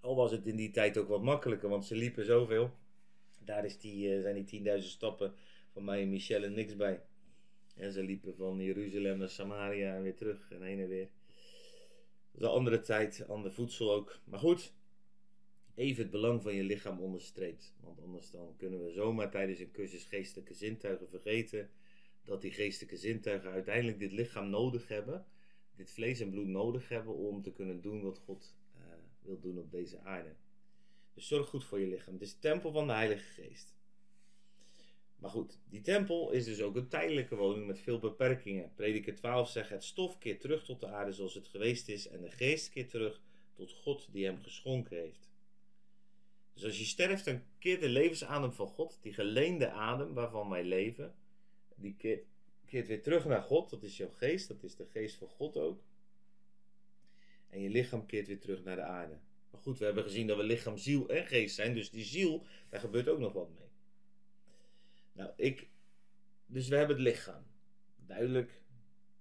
Al 0.00 0.16
was 0.16 0.30
het 0.30 0.46
in 0.46 0.56
die 0.56 0.70
tijd 0.70 0.98
ook 0.98 1.08
wat 1.08 1.22
makkelijker, 1.22 1.68
want 1.68 1.84
ze 1.84 1.96
liepen 1.96 2.24
zoveel. 2.24 2.70
Daar 3.44 3.64
is 3.64 3.78
die, 3.78 4.16
uh, 4.16 4.22
zijn 4.22 4.44
die 4.44 4.62
10.000 4.80 4.88
stappen 4.88 5.34
van 5.72 5.84
mij 5.84 6.02
en 6.02 6.10
Michelle 6.10 6.48
niks 6.48 6.76
bij. 6.76 7.02
En 7.76 7.92
ze 7.92 8.02
liepen 8.02 8.34
van 8.34 8.60
Jeruzalem 8.60 9.18
naar 9.18 9.28
Samaria 9.28 9.94
en 9.94 10.02
weer 10.02 10.16
terug 10.16 10.50
en 10.50 10.62
heen 10.62 10.80
en 10.80 10.88
weer. 10.88 11.08
Dat 12.32 12.42
een 12.42 12.56
andere 12.56 12.80
tijd, 12.80 13.28
ander 13.28 13.52
voedsel 13.52 13.92
ook. 13.92 14.18
Maar 14.24 14.38
goed, 14.38 14.72
even 15.74 16.02
het 16.02 16.10
belang 16.10 16.42
van 16.42 16.54
je 16.54 16.62
lichaam 16.62 17.00
onderstreept. 17.00 17.74
Want 17.80 18.00
anders 18.00 18.30
dan 18.30 18.54
kunnen 18.56 18.84
we 18.84 18.90
zomaar 18.90 19.30
tijdens 19.30 19.58
een 19.58 19.70
cursus 19.70 20.04
geestelijke 20.04 20.54
zintuigen 20.54 21.08
vergeten 21.08 21.70
dat 22.24 22.40
die 22.40 22.50
geestelijke 22.50 22.96
zintuigen 22.96 23.50
uiteindelijk 23.50 23.98
dit 23.98 24.12
lichaam 24.12 24.50
nodig 24.50 24.88
hebben, 24.88 25.26
dit 25.76 25.90
vlees 25.90 26.20
en 26.20 26.30
bloed 26.30 26.46
nodig 26.46 26.88
hebben 26.88 27.14
om 27.14 27.42
te 27.42 27.52
kunnen 27.52 27.80
doen 27.80 28.02
wat 28.02 28.18
God 28.18 28.56
uh, 28.76 28.82
wil 29.22 29.40
doen 29.40 29.58
op 29.58 29.70
deze 29.70 30.00
aarde. 30.00 30.34
Dus 31.14 31.26
zorg 31.26 31.48
goed 31.48 31.64
voor 31.64 31.80
je 31.80 31.86
lichaam. 31.86 32.12
Het 32.12 32.22
is 32.22 32.32
de 32.32 32.38
tempel 32.38 32.72
van 32.72 32.86
de 32.86 32.92
Heilige 32.92 33.42
Geest. 33.42 33.74
Maar 35.16 35.30
goed, 35.30 35.58
die 35.68 35.80
tempel 35.80 36.30
is 36.30 36.44
dus 36.44 36.60
ook 36.60 36.76
een 36.76 36.88
tijdelijke 36.88 37.36
woning 37.36 37.66
met 37.66 37.80
veel 37.80 37.98
beperkingen. 37.98 38.72
Prediker 38.74 39.14
12 39.14 39.48
zegt: 39.50 39.70
Het 39.70 39.84
stof 39.84 40.18
keert 40.18 40.40
terug 40.40 40.64
tot 40.64 40.80
de 40.80 40.86
aarde 40.86 41.12
zoals 41.12 41.34
het 41.34 41.48
geweest 41.48 41.88
is, 41.88 42.08
en 42.08 42.20
de 42.20 42.30
geest 42.30 42.70
keert 42.70 42.90
terug 42.90 43.22
tot 43.52 43.72
God 43.72 44.08
die 44.12 44.24
hem 44.24 44.38
geschonken 44.40 44.96
heeft. 44.96 45.31
Dus 46.52 46.64
als 46.64 46.78
je 46.78 46.84
sterft, 46.84 47.24
dan 47.24 47.42
keert 47.58 47.80
de 47.80 47.88
levensadem 47.88 48.52
van 48.52 48.66
God, 48.66 48.98
die 49.02 49.12
geleende 49.12 49.70
adem 49.70 50.14
waarvan 50.14 50.48
wij 50.48 50.64
leven, 50.64 51.14
die 51.74 51.94
keert, 51.96 52.24
keert 52.64 52.86
weer 52.86 53.02
terug 53.02 53.24
naar 53.24 53.42
God. 53.42 53.70
Dat 53.70 53.82
is 53.82 53.96
jouw 53.96 54.10
geest, 54.10 54.48
dat 54.48 54.62
is 54.62 54.76
de 54.76 54.86
geest 54.86 55.16
van 55.16 55.28
God 55.28 55.56
ook. 55.56 55.82
En 57.48 57.60
je 57.60 57.68
lichaam 57.68 58.06
keert 58.06 58.26
weer 58.26 58.40
terug 58.40 58.62
naar 58.62 58.76
de 58.76 58.82
aarde. 58.82 59.18
Maar 59.50 59.60
goed, 59.60 59.78
we 59.78 59.84
hebben 59.84 60.02
gezien 60.02 60.26
dat 60.26 60.36
we 60.36 60.42
lichaam, 60.42 60.76
ziel 60.76 61.08
en 61.08 61.26
geest 61.26 61.54
zijn. 61.54 61.74
Dus 61.74 61.90
die 61.90 62.04
ziel, 62.04 62.46
daar 62.68 62.80
gebeurt 62.80 63.08
ook 63.08 63.18
nog 63.18 63.32
wat 63.32 63.50
mee. 63.54 63.68
Nou, 65.12 65.30
ik. 65.36 65.68
Dus 66.46 66.68
we 66.68 66.76
hebben 66.76 66.96
het 66.96 67.04
lichaam. 67.04 67.46
Duidelijk, 67.96 68.62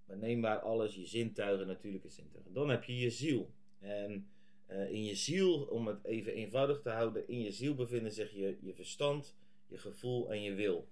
waarneembaar 0.05 0.59
alles, 0.59 0.95
je 0.95 1.05
zintuigen, 1.05 1.67
natuurlijke 1.67 2.09
zintuigen. 2.09 2.53
Dan 2.53 2.69
heb 2.69 2.83
je 2.83 2.97
je 2.97 3.09
ziel. 3.09 3.53
En 3.79 4.29
uh, 4.71 4.91
in 4.91 5.03
je 5.03 5.15
ziel, 5.15 5.61
om 5.61 5.87
het 5.87 6.05
even 6.05 6.33
eenvoudig 6.33 6.81
te 6.81 6.89
houden, 6.89 7.27
in 7.27 7.41
je 7.41 7.51
ziel 7.51 7.75
bevinden 7.75 8.11
zich 8.11 8.31
je, 8.31 8.57
je 8.61 8.73
verstand, 8.73 9.35
je 9.67 9.77
gevoel 9.77 10.31
en 10.31 10.41
je 10.41 10.53
wil. 10.53 10.87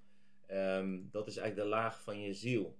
Um, 0.52 1.10
dat 1.12 1.28
is 1.28 1.38
eigenlijk 1.38 1.70
de 1.70 1.76
laag 1.76 2.02
van 2.04 2.22
je 2.22 2.34
ziel. 2.34 2.78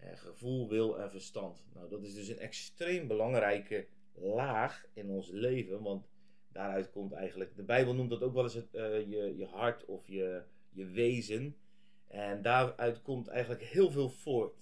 Uh, 0.00 0.16
gevoel, 0.16 0.68
wil 0.68 1.00
en 1.00 1.10
verstand. 1.10 1.64
Nou, 1.74 1.88
dat 1.88 2.02
is 2.02 2.14
dus 2.14 2.28
een 2.28 2.38
extreem 2.38 3.06
belangrijke 3.06 3.86
laag 4.14 4.86
in 4.92 5.10
ons 5.10 5.28
leven, 5.30 5.82
want 5.82 6.08
daaruit 6.52 6.90
komt 6.90 7.12
eigenlijk, 7.12 7.56
de 7.56 7.62
Bijbel 7.62 7.94
noemt 7.94 8.10
dat 8.10 8.22
ook 8.22 8.34
wel 8.34 8.42
eens 8.42 8.54
het, 8.54 8.74
uh, 8.74 9.00
je, 9.00 9.34
je 9.36 9.46
hart 9.46 9.84
of 9.84 10.08
je, 10.08 10.42
je 10.70 10.86
wezen. 10.86 11.56
En 12.06 12.42
daaruit 12.42 13.02
komt 13.02 13.28
eigenlijk 13.28 13.62
heel 13.62 13.90
veel 13.90 14.08
voort. 14.08 14.58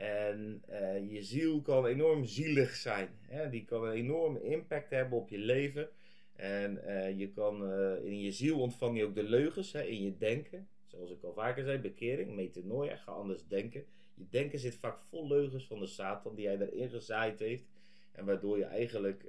En 0.00 0.62
uh, 0.70 1.12
je 1.12 1.22
ziel 1.22 1.60
kan 1.60 1.86
enorm 1.86 2.24
zielig 2.24 2.74
zijn. 2.74 3.08
Hè? 3.20 3.50
Die 3.50 3.64
kan 3.64 3.84
een 3.84 3.92
enorme 3.92 4.42
impact 4.42 4.90
hebben 4.90 5.18
op 5.18 5.28
je 5.28 5.38
leven. 5.38 5.88
En 6.32 6.80
uh, 6.86 7.18
je 7.18 7.30
kan, 7.30 7.72
uh, 7.72 8.04
in 8.04 8.20
je 8.20 8.32
ziel 8.32 8.60
ontvang 8.60 8.98
je 8.98 9.04
ook 9.04 9.14
de 9.14 9.22
leugens 9.22 9.72
hè, 9.72 9.82
in 9.82 10.02
je 10.02 10.16
denken. 10.16 10.68
Zoals 10.86 11.10
ik 11.10 11.22
al 11.22 11.32
vaker 11.32 11.64
zei, 11.64 11.78
bekering, 11.78 12.34
metanoia, 12.34 12.96
ga 12.96 13.12
anders 13.12 13.46
denken. 13.46 13.84
Je 14.14 14.26
denken 14.30 14.58
zit 14.58 14.74
vaak 14.74 15.00
vol 15.00 15.28
leugens 15.28 15.66
van 15.66 15.80
de 15.80 15.86
Satan 15.86 16.34
die 16.34 16.46
hij 16.46 16.58
erin 16.58 16.88
gezaaid 16.88 17.38
heeft. 17.38 17.64
En 18.12 18.24
waardoor 18.24 18.58
je 18.58 18.64
eigenlijk 18.64 19.24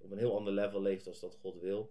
op 0.00 0.10
een 0.10 0.18
heel 0.18 0.36
ander 0.36 0.52
level 0.52 0.82
leeft 0.82 1.06
als 1.06 1.20
dat 1.20 1.38
God 1.40 1.60
wil. 1.60 1.90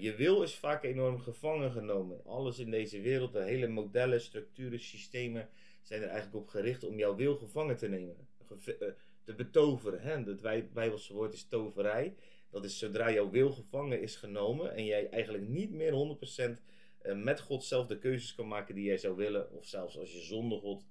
Je 0.00 0.14
wil 0.16 0.42
is 0.42 0.54
vaak 0.54 0.84
enorm 0.84 1.18
gevangen 1.18 1.70
genomen. 1.70 2.24
Alles 2.24 2.58
in 2.58 2.70
deze 2.70 3.00
wereld, 3.00 3.32
de 3.32 3.42
hele 3.42 3.66
modellen, 3.66 4.20
structuren, 4.20 4.80
systemen 4.80 5.48
zijn 5.86 6.02
er 6.02 6.08
eigenlijk 6.08 6.36
op 6.36 6.48
gericht 6.48 6.84
om 6.84 6.98
jouw 6.98 7.16
wil 7.16 7.36
gevangen 7.36 7.76
te 7.76 7.88
nemen. 7.88 8.16
Ge 8.44 8.76
uh, 8.80 8.88
te 9.24 9.34
betoveren. 9.34 10.00
Hè? 10.00 10.10
Het 10.10 10.72
Bijbelse 10.72 11.14
woord 11.14 11.32
is 11.32 11.48
toverij. 11.48 12.14
Dat 12.50 12.64
is 12.64 12.78
zodra 12.78 13.12
jouw 13.12 13.30
wil 13.30 13.52
gevangen 13.52 14.00
is 14.00 14.16
genomen 14.16 14.74
en 14.74 14.84
jij 14.84 15.08
eigenlijk 15.10 15.48
niet 15.48 15.70
meer 15.70 16.18
100% 16.56 16.60
uh, 17.02 17.22
met 17.22 17.40
God 17.40 17.64
zelf 17.64 17.86
de 17.86 17.98
keuzes 17.98 18.34
kan 18.34 18.48
maken 18.48 18.74
die 18.74 18.84
jij 18.84 18.98
zou 18.98 19.16
willen. 19.16 19.52
Of 19.52 19.66
zelfs 19.66 19.98
als 19.98 20.12
je 20.12 20.20
zonder 20.20 20.58
God 20.58 20.86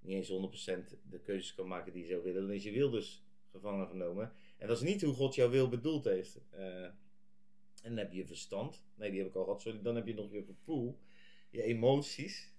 niet 0.00 0.16
eens 0.16 0.30
100% 0.94 0.98
de 1.10 1.20
keuzes 1.20 1.54
kan 1.54 1.66
maken 1.66 1.92
die 1.92 2.02
je 2.02 2.08
zou 2.08 2.22
willen. 2.22 2.42
Dan 2.42 2.52
is 2.52 2.64
je 2.64 2.72
wil 2.72 2.90
dus 2.90 3.24
gevangen 3.50 3.88
genomen. 3.88 4.32
En 4.58 4.68
dat 4.68 4.76
is 4.76 4.82
niet 4.82 5.02
hoe 5.02 5.14
God 5.14 5.34
jouw 5.34 5.50
wil 5.50 5.68
bedoeld 5.68 6.04
heeft. 6.04 6.40
Uh, 6.54 6.84
en 6.84 6.94
dan 7.82 7.96
heb 7.96 8.12
je 8.12 8.26
verstand. 8.26 8.84
Nee, 8.94 9.10
die 9.10 9.18
heb 9.18 9.28
ik 9.28 9.34
al 9.34 9.44
gehad. 9.44 9.62
Sorry. 9.62 9.82
Dan 9.82 9.94
heb 9.94 10.06
je 10.06 10.14
nog 10.14 10.32
je 10.32 10.44
gevoel. 10.44 10.98
Je 11.50 11.62
emoties. 11.62 12.53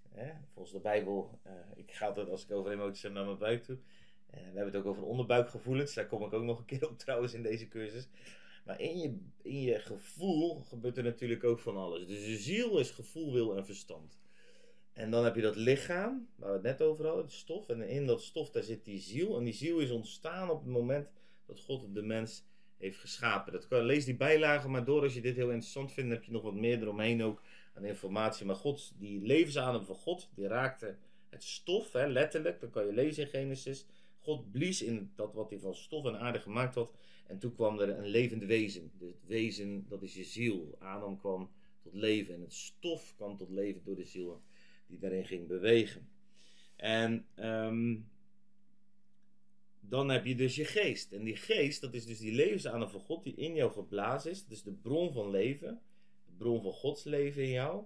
Volgens 0.53 0.73
de 0.73 0.79
Bijbel. 0.79 1.39
Uh, 1.47 1.51
ik 1.75 1.91
ga 1.91 2.05
altijd 2.05 2.29
als 2.29 2.43
ik 2.43 2.51
over 2.51 2.71
emoties 2.71 3.03
heb 3.03 3.11
naar 3.11 3.25
mijn 3.25 3.37
buik 3.37 3.63
toe. 3.63 3.75
Uh, 3.75 3.81
we 4.31 4.39
hebben 4.39 4.65
het 4.65 4.75
ook 4.75 4.85
over 4.85 5.03
onderbuikgevoelens. 5.03 5.93
Daar 5.93 6.07
kom 6.07 6.23
ik 6.23 6.33
ook 6.33 6.43
nog 6.43 6.59
een 6.59 6.65
keer 6.65 6.89
op 6.89 6.97
trouwens 6.97 7.33
in 7.33 7.43
deze 7.43 7.67
cursus. 7.67 8.07
Maar 8.65 8.79
in 8.79 8.97
je, 8.97 9.17
in 9.41 9.61
je 9.61 9.79
gevoel 9.79 10.61
gebeurt 10.61 10.97
er 10.97 11.03
natuurlijk 11.03 11.43
ook 11.43 11.59
van 11.59 11.77
alles. 11.77 12.07
Dus 12.07 12.25
de 12.25 12.37
ziel 12.37 12.79
is 12.79 12.91
gevoel, 12.91 13.33
wil 13.33 13.57
en 13.57 13.65
verstand. 13.65 14.19
En 14.93 15.11
dan 15.11 15.23
heb 15.23 15.35
je 15.35 15.41
dat 15.41 15.55
lichaam, 15.55 16.27
waar 16.35 16.49
we 16.49 16.55
het 16.55 16.79
net 16.79 16.81
over 16.81 17.05
hadden, 17.05 17.23
het 17.23 17.33
stof. 17.33 17.69
En 17.69 17.81
in 17.81 18.05
dat 18.05 18.21
stof 18.21 18.49
daar 18.51 18.63
zit 18.63 18.85
die 18.85 18.99
ziel. 18.99 19.37
En 19.37 19.43
die 19.43 19.53
ziel 19.53 19.79
is 19.79 19.91
ontstaan 19.91 20.49
op 20.49 20.59
het 20.59 20.71
moment 20.71 21.09
dat 21.45 21.59
God 21.59 21.93
de 21.93 22.01
mens 22.01 22.43
heeft 22.77 22.97
geschapen. 22.97 23.53
Dat 23.53 23.67
kan, 23.67 23.83
lees 23.83 24.05
die 24.05 24.15
bijlagen 24.15 24.71
maar 24.71 24.85
door 24.85 25.01
als 25.01 25.13
je 25.13 25.21
dit 25.21 25.35
heel 25.35 25.49
interessant 25.49 25.91
vindt. 25.91 26.09
Dan 26.09 26.19
heb 26.19 26.27
je 26.27 26.33
nog 26.33 26.43
wat 26.43 26.53
meer 26.53 26.81
eromheen 26.81 27.23
ook 27.23 27.41
aan 27.75 27.85
informatie. 27.85 28.45
Maar 28.45 28.55
God, 28.55 28.93
die 28.97 29.21
levensadem 29.21 29.85
van 29.85 29.95
God, 29.95 30.29
die 30.35 30.47
raakte 30.47 30.97
het 31.29 31.43
stof, 31.43 31.91
hè, 31.91 32.07
letterlijk. 32.07 32.59
Dat 32.59 32.69
kan 32.69 32.85
je 32.85 32.93
lezen 32.93 33.23
in 33.23 33.29
Genesis. 33.29 33.85
God 34.19 34.51
blies 34.51 34.81
in 34.81 35.11
dat 35.15 35.33
wat 35.33 35.49
hij 35.49 35.59
van 35.59 35.75
stof 35.75 36.05
en 36.05 36.19
aarde 36.19 36.39
gemaakt 36.39 36.75
had. 36.75 36.91
En 37.27 37.39
toen 37.39 37.55
kwam 37.55 37.79
er 37.79 37.89
een 37.89 38.07
levend 38.07 38.43
wezen. 38.43 38.91
Dus 38.97 39.09
het 39.09 39.25
wezen, 39.25 39.85
dat 39.87 40.03
is 40.03 40.15
je 40.15 40.23
ziel. 40.23 40.75
Adam 40.79 41.19
kwam 41.19 41.51
tot 41.81 41.93
leven. 41.93 42.33
En 42.33 42.41
het 42.41 42.53
stof 42.53 43.13
kwam 43.15 43.37
tot 43.37 43.49
leven 43.49 43.81
door 43.83 43.95
de 43.95 44.05
ziel 44.05 44.41
die 44.87 44.99
daarin 44.99 45.25
ging 45.25 45.47
bewegen. 45.47 46.09
En 46.75 47.27
um, 47.35 48.09
dan 49.79 50.09
heb 50.09 50.25
je 50.25 50.35
dus 50.35 50.55
je 50.55 50.65
geest. 50.65 51.11
En 51.11 51.23
die 51.23 51.35
geest, 51.35 51.81
dat 51.81 51.93
is 51.93 52.05
dus 52.05 52.19
die 52.19 52.33
levensadem 52.33 52.89
van 52.89 52.99
God 52.99 53.23
die 53.23 53.35
in 53.35 53.55
jou 53.55 53.71
geblazen 53.71 54.31
is. 54.31 54.43
Dat 54.43 54.51
is 54.51 54.63
de 54.63 54.71
bron 54.71 55.13
van 55.13 55.29
leven. 55.29 55.81
Bron 56.37 56.61
van 56.61 56.71
Gods 56.71 57.03
leven 57.03 57.43
in 57.43 57.49
jou. 57.49 57.83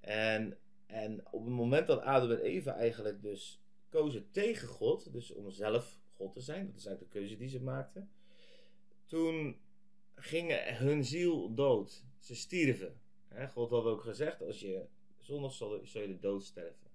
En, 0.00 0.58
en 0.86 1.26
op 1.30 1.44
het 1.44 1.54
moment 1.54 1.86
dat 1.86 2.00
Adam 2.00 2.30
en 2.30 2.40
Eva 2.40 2.74
eigenlijk 2.74 3.22
dus 3.22 3.62
kozen 3.88 4.30
tegen 4.30 4.68
God, 4.68 5.12
dus 5.12 5.32
om 5.32 5.50
zelf 5.50 5.98
God 6.14 6.32
te 6.32 6.40
zijn, 6.40 6.66
dat 6.66 6.76
is 6.76 6.86
eigenlijk 6.86 7.12
de 7.12 7.18
keuze 7.18 7.36
die 7.36 7.48
ze 7.48 7.62
maakten. 7.62 8.10
Toen 9.06 9.56
ging 10.14 10.52
hun 10.64 11.04
ziel 11.04 11.54
dood. 11.54 12.04
Ze 12.18 12.34
stierven. 12.34 13.00
God 13.50 13.70
had 13.70 13.84
ook 13.84 14.02
gezegd, 14.02 14.42
als 14.42 14.60
je 14.60 14.86
zondag 15.18 15.52
zal, 15.52 15.80
zal 15.82 16.02
je 16.02 16.08
de 16.08 16.18
dood 16.18 16.44
sterven. 16.44 16.86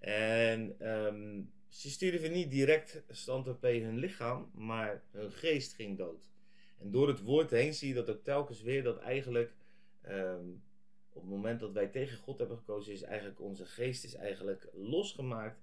En 0.00 0.90
um, 0.90 1.52
ze 1.68 1.90
stierven 1.90 2.32
niet 2.32 2.50
direct 2.50 3.02
stand 3.08 3.60
bij 3.60 3.78
hun 3.78 3.98
lichaam, 3.98 4.50
maar 4.54 5.02
hun 5.10 5.32
geest 5.32 5.74
ging 5.74 5.98
dood. 5.98 6.30
En 6.78 6.90
door 6.90 7.08
het 7.08 7.20
woord 7.20 7.50
heen 7.50 7.74
zie 7.74 7.88
je 7.88 7.94
dat 7.94 8.10
ook 8.10 8.24
telkens 8.24 8.62
weer 8.62 8.82
dat 8.82 8.98
eigenlijk 8.98 9.54
ehm, 10.04 10.48
op 11.12 11.22
het 11.22 11.30
moment 11.30 11.60
dat 11.60 11.72
wij 11.72 11.86
tegen 11.86 12.18
God 12.18 12.38
hebben 12.38 12.56
gekozen, 12.56 12.92
is 12.92 13.02
eigenlijk 13.02 13.40
onze 13.40 13.66
geest 13.66 14.04
is 14.04 14.14
eigenlijk 14.14 14.68
losgemaakt 14.72 15.62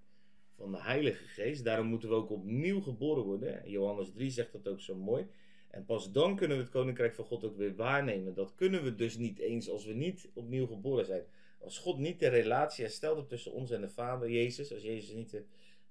van 0.55 0.71
de 0.71 0.81
Heilige 0.81 1.23
Geest. 1.23 1.63
Daarom 1.63 1.87
moeten 1.87 2.09
we 2.09 2.15
ook 2.15 2.29
opnieuw 2.29 2.81
geboren 2.81 3.23
worden. 3.23 3.69
Johannes 3.69 4.11
3 4.11 4.29
zegt 4.29 4.51
dat 4.51 4.67
ook 4.67 4.79
zo 4.79 4.95
mooi. 4.95 5.27
En 5.67 5.85
pas 5.85 6.11
dan 6.11 6.35
kunnen 6.35 6.57
we 6.57 6.63
het 6.63 6.71
koninkrijk 6.71 7.13
van 7.13 7.25
God 7.25 7.43
ook 7.43 7.57
weer 7.57 7.75
waarnemen. 7.75 8.33
Dat 8.33 8.55
kunnen 8.55 8.83
we 8.83 8.95
dus 8.95 9.17
niet 9.17 9.39
eens 9.39 9.69
als 9.69 9.85
we 9.85 9.93
niet 9.93 10.29
opnieuw 10.33 10.67
geboren 10.67 11.05
zijn. 11.05 11.23
Als 11.59 11.77
God 11.77 11.97
niet 11.97 12.19
de 12.19 12.27
relatie 12.27 12.83
hersteld 12.83 13.17
hebt 13.17 13.29
tussen 13.29 13.51
ons 13.51 13.71
en 13.71 13.81
de 13.81 13.89
Vader, 13.89 14.29
Jezus, 14.29 14.73
als 14.73 14.81
Jezus 14.81 15.13
niet 15.13 15.31
de 15.31 15.43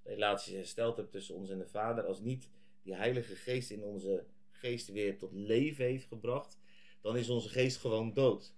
relatie 0.03 0.57
hersteld 0.57 0.97
hebt 0.97 1.13
tussen 1.13 1.35
ons 1.35 1.51
en 1.51 1.59
de 1.59 1.69
Vader, 1.69 2.05
als 2.05 2.21
niet 2.21 2.49
die 2.83 2.95
Heilige 2.95 3.35
Geest 3.35 3.71
in 3.71 3.83
onze 3.83 4.25
geest 4.51 4.93
weer 4.93 5.19
tot 5.19 5.33
leven 5.33 5.85
heeft 5.85 6.07
gebracht, 6.07 6.60
dan 7.01 7.17
is 7.17 7.29
onze 7.29 7.49
geest 7.49 7.77
gewoon 7.77 8.13
dood. 8.13 8.55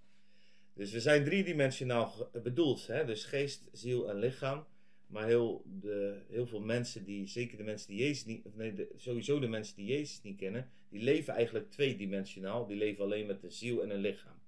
Dus 0.73 0.91
we 0.91 0.99
zijn 0.99 1.23
driedimensionaal 1.23 2.29
bedoeld, 2.43 2.87
hè? 2.87 3.05
dus 3.05 3.25
geest, 3.25 3.63
ziel 3.71 4.09
en 4.09 4.19
lichaam. 4.19 4.65
Maar 5.07 5.25
heel, 5.25 5.63
de, 5.65 6.21
heel 6.29 6.47
veel 6.47 6.59
mensen 6.59 7.03
die, 7.03 7.27
zeker 7.27 7.57
de 7.57 7.63
mensen 7.63 7.87
die 7.87 7.99
Jezus 7.99 8.25
niet, 8.25 8.55
nee, 8.55 8.73
de, 8.73 8.93
sowieso 8.95 9.39
de 9.39 9.47
mensen 9.47 9.75
die 9.75 9.85
Jezus 9.85 10.21
niet 10.21 10.37
kennen, 10.37 10.69
die 10.89 11.01
leven 11.01 11.33
eigenlijk 11.33 11.71
tweedimensionaal. 11.71 12.67
Die 12.67 12.77
leven 12.77 13.03
alleen 13.03 13.25
met 13.25 13.41
de 13.41 13.49
ziel 13.49 13.83
en 13.83 13.89
een 13.89 13.99
lichaam. 13.99 14.41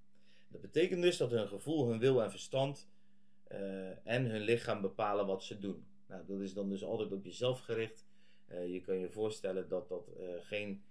Dat 0.48 0.62
betekent 0.62 1.02
dus 1.02 1.18
dat 1.18 1.32
hun 1.32 1.48
gevoel, 1.48 1.90
hun 1.90 2.00
wil 2.00 2.24
en 2.24 2.32
verstand 2.32 2.90
uh, 3.52 4.08
en 4.08 4.26
hun 4.26 4.42
lichaam 4.42 4.82
bepalen 4.82 5.26
wat 5.26 5.44
ze 5.44 5.60
doen. 5.60 5.86
Nou, 6.08 6.26
dat 6.26 6.40
is 6.40 6.54
dan 6.54 6.70
dus 6.70 6.84
altijd 6.84 7.12
op 7.12 7.24
jezelf 7.24 7.60
gericht. 7.60 8.06
Uh, 8.52 8.74
je 8.74 8.82
kan 8.82 8.98
je 9.00 9.10
voorstellen 9.10 9.70
dat 9.70 9.90
dat 9.90 10.10
uh, 10.20 10.28
geen, 10.40 10.84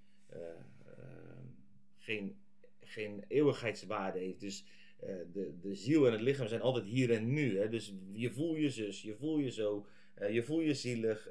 geen, 1.97 2.39
geen 2.95 3.25
eeuwigheidswaarde 3.29 4.19
heeft. 4.19 4.41
Dus 4.41 4.65
de, 5.33 5.53
de 5.61 5.75
ziel 5.75 6.07
en 6.07 6.13
het 6.13 6.21
lichaam 6.21 6.49
zijn 6.49 6.61
altijd 6.61 6.85
hier 6.85 7.11
en 7.11 7.33
nu. 7.33 7.59
Hè? 7.59 7.69
Dus 7.69 7.95
je 8.13 8.31
voelt 8.31 8.59
je 8.59 8.71
zus, 8.71 9.03
je 9.03 9.15
voelt 9.15 9.45
je 9.45 9.51
zo, 9.51 9.87
je 10.31 10.43
voelt 10.43 10.65
je 10.65 10.75
zielig, 10.75 11.31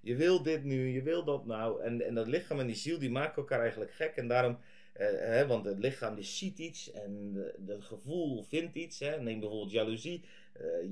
je 0.00 0.16
wil 0.16 0.42
dit 0.42 0.64
nu, 0.64 0.88
je 0.88 1.02
wil 1.02 1.24
dat 1.24 1.46
nou. 1.46 1.82
En, 1.82 2.06
en 2.06 2.14
dat 2.14 2.26
lichaam 2.26 2.60
en 2.60 2.66
die 2.66 2.76
ziel 2.76 2.98
die 2.98 3.10
maken 3.10 3.36
elkaar 3.36 3.60
eigenlijk 3.60 3.92
gek. 3.92 4.16
En 4.16 4.28
daarom 4.28 4.58
hè, 4.98 5.46
want 5.46 5.64
het 5.64 5.78
lichaam 5.78 6.14
die 6.14 6.24
ziet 6.24 6.58
iets 6.58 6.92
en 6.92 7.32
het 7.66 7.84
gevoel 7.84 8.42
vindt 8.42 8.74
iets. 8.74 8.98
Hè. 8.98 9.20
Neem 9.20 9.40
bijvoorbeeld 9.40 9.72
jaloezie. 9.72 10.24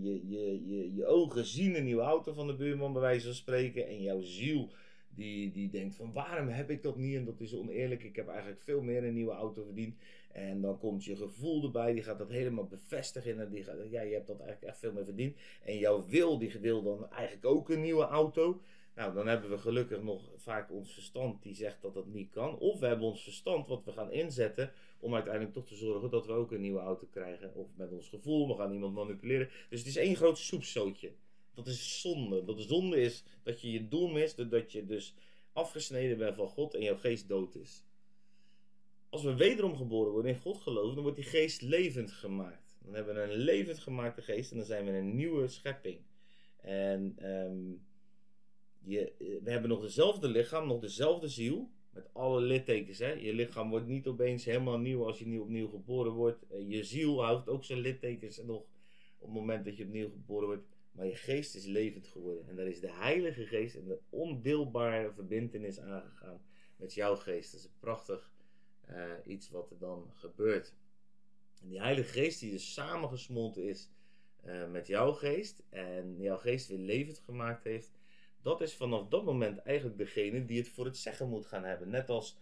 Je, 0.02 0.28
je, 0.28 0.68
je, 0.68 0.94
je 0.94 1.06
ogen 1.06 1.44
zien 1.44 1.76
een 1.76 1.84
nieuwe 1.84 2.02
auto 2.02 2.32
van 2.32 2.46
de 2.46 2.54
buurman, 2.54 2.92
bij 2.92 3.02
wijze 3.02 3.26
van 3.26 3.34
spreken. 3.34 3.86
En 3.86 4.02
jouw 4.02 4.20
ziel 4.20 4.72
die, 5.14 5.50
die 5.50 5.70
denkt 5.70 5.94
van 5.94 6.12
waarom 6.12 6.48
heb 6.48 6.70
ik 6.70 6.82
dat 6.82 6.96
niet 6.96 7.16
en 7.16 7.24
dat 7.24 7.40
is 7.40 7.54
oneerlijk. 7.54 8.02
Ik 8.02 8.16
heb 8.16 8.28
eigenlijk 8.28 8.62
veel 8.62 8.82
meer 8.82 9.04
een 9.04 9.14
nieuwe 9.14 9.32
auto 9.32 9.64
verdiend. 9.64 9.96
En 10.32 10.60
dan 10.60 10.78
komt 10.78 11.04
je 11.04 11.16
gevoel 11.16 11.62
erbij, 11.62 11.92
die 11.92 12.02
gaat 12.02 12.18
dat 12.18 12.30
helemaal 12.30 12.66
bevestigen. 12.66 13.40
En 13.40 13.50
die 13.50 13.64
gaat, 13.64 13.76
ja, 13.90 14.00
je 14.00 14.14
hebt 14.14 14.26
dat 14.26 14.40
eigenlijk 14.40 14.70
echt 14.70 14.78
veel 14.78 14.92
meer 14.92 15.04
verdiend. 15.04 15.36
En 15.64 15.78
jouw 15.78 16.06
wil, 16.06 16.38
die 16.38 16.58
wil 16.60 16.82
dan 16.82 17.10
eigenlijk 17.10 17.46
ook 17.46 17.70
een 17.70 17.80
nieuwe 17.80 18.04
auto. 18.04 18.60
Nou, 18.94 19.14
dan 19.14 19.26
hebben 19.26 19.50
we 19.50 19.58
gelukkig 19.58 20.02
nog 20.02 20.30
vaak 20.36 20.72
ons 20.72 20.92
verstand 20.92 21.42
die 21.42 21.54
zegt 21.54 21.82
dat 21.82 21.94
dat 21.94 22.06
niet 22.06 22.30
kan. 22.30 22.58
Of 22.58 22.80
we 22.80 22.86
hebben 22.86 23.06
ons 23.06 23.22
verstand 23.22 23.68
wat 23.68 23.84
we 23.84 23.92
gaan 23.92 24.12
inzetten 24.12 24.72
om 24.98 25.14
uiteindelijk 25.14 25.54
toch 25.54 25.66
te 25.66 25.76
zorgen 25.76 26.10
dat 26.10 26.26
we 26.26 26.32
ook 26.32 26.52
een 26.52 26.60
nieuwe 26.60 26.80
auto 26.80 27.06
krijgen. 27.10 27.54
Of 27.54 27.66
met 27.76 27.92
ons 27.92 28.08
gevoel, 28.08 28.48
we 28.48 28.54
gaan 28.54 28.72
iemand 28.72 28.94
manipuleren. 28.94 29.48
Dus 29.68 29.78
het 29.78 29.88
is 29.88 29.96
één 29.96 30.16
groot 30.16 30.38
soepzootje. 30.38 31.12
Dat 31.54 31.66
is 31.66 32.00
zonde. 32.00 32.44
Dat 32.44 32.56
de 32.56 32.62
zonde 32.62 33.00
is 33.00 33.24
dat 33.42 33.60
je 33.60 33.70
je 33.70 33.88
doel 33.88 34.08
mist, 34.08 34.50
dat 34.50 34.72
je 34.72 34.84
dus 34.84 35.14
afgesneden 35.52 36.18
bent 36.18 36.36
van 36.36 36.48
God 36.48 36.74
en 36.74 36.82
jouw 36.82 36.96
geest 36.96 37.28
dood 37.28 37.54
is. 37.54 37.84
Als 39.08 39.22
we 39.22 39.34
wederom 39.34 39.76
geboren 39.76 40.12
worden 40.12 40.32
in 40.32 40.40
God 40.40 40.56
geloven, 40.56 40.94
dan 40.94 41.02
wordt 41.02 41.18
die 41.18 41.28
geest 41.28 41.62
levend 41.62 42.10
gemaakt. 42.10 42.76
Dan 42.84 42.94
hebben 42.94 43.14
we 43.14 43.20
een 43.20 43.38
levend 43.38 43.78
gemaakte 43.78 44.22
geest 44.22 44.50
en 44.50 44.56
dan 44.56 44.66
zijn 44.66 44.84
we 44.84 44.90
een 44.90 45.16
nieuwe 45.16 45.48
schepping. 45.48 46.00
En... 46.56 47.30
Um, 47.30 47.82
je, 48.84 49.12
eh, 49.12 49.26
we 49.42 49.50
hebben 49.50 49.70
nog 49.70 49.80
dezelfde 49.80 50.28
lichaam, 50.28 50.66
nog 50.66 50.80
dezelfde 50.80 51.28
ziel. 51.28 51.70
Met 51.90 52.08
alle 52.12 52.40
littekens. 52.40 52.98
Hè? 52.98 53.12
Je 53.12 53.34
lichaam 53.34 53.70
wordt 53.70 53.86
niet 53.86 54.06
opeens 54.06 54.44
helemaal 54.44 54.78
nieuw 54.78 55.06
als 55.06 55.18
je 55.18 55.26
nieuw 55.26 55.42
opnieuw 55.42 55.68
geboren 55.68 56.12
wordt. 56.12 56.46
Eh, 56.50 56.68
je 56.68 56.84
ziel 56.84 57.24
houdt 57.24 57.48
ook 57.48 57.64
zijn 57.64 57.78
littekens 57.78 58.42
nog 58.42 58.60
op 59.18 59.26
het 59.26 59.40
moment 59.40 59.64
dat 59.64 59.76
je 59.76 59.84
opnieuw 59.84 60.10
geboren 60.10 60.46
wordt. 60.46 60.66
Maar 60.94 61.06
je 61.06 61.16
geest 61.16 61.54
is 61.54 61.64
levend 61.64 62.06
geworden. 62.06 62.48
En 62.48 62.56
daar 62.56 62.66
is 62.66 62.80
de 62.80 62.92
Heilige 62.92 63.46
Geest 63.46 63.74
en 63.74 63.84
de 63.84 63.98
ondeelbare 64.08 65.12
verbindenis 65.12 65.80
aangegaan 65.80 66.42
met 66.76 66.94
jouw 66.94 67.16
geest. 67.16 67.52
Dat 67.52 67.60
is 67.60 67.70
prachtig 67.78 68.32
uh, 68.90 69.12
iets 69.24 69.50
wat 69.50 69.70
er 69.70 69.78
dan 69.78 70.10
gebeurt. 70.14 70.74
En 71.62 71.68
die 71.68 71.80
Heilige 71.80 72.12
Geest 72.12 72.40
die 72.40 72.50
dus 72.50 72.72
samengesmolten 72.72 73.68
is 73.68 73.90
uh, 74.44 74.70
met 74.70 74.86
jouw 74.86 75.12
geest. 75.12 75.62
En 75.68 76.16
jouw 76.18 76.36
geest 76.36 76.68
weer 76.68 76.78
levend 76.78 77.18
gemaakt 77.18 77.64
heeft 77.64 77.92
dat 78.44 78.60
is 78.60 78.74
vanaf 78.74 79.08
dat 79.08 79.24
moment 79.24 79.58
eigenlijk 79.58 79.98
degene 79.98 80.44
die 80.44 80.58
het 80.58 80.68
voor 80.68 80.84
het 80.84 80.96
zeggen 80.96 81.28
moet 81.28 81.46
gaan 81.46 81.64
hebben. 81.64 81.88
Net 81.88 82.08
als 82.08 82.38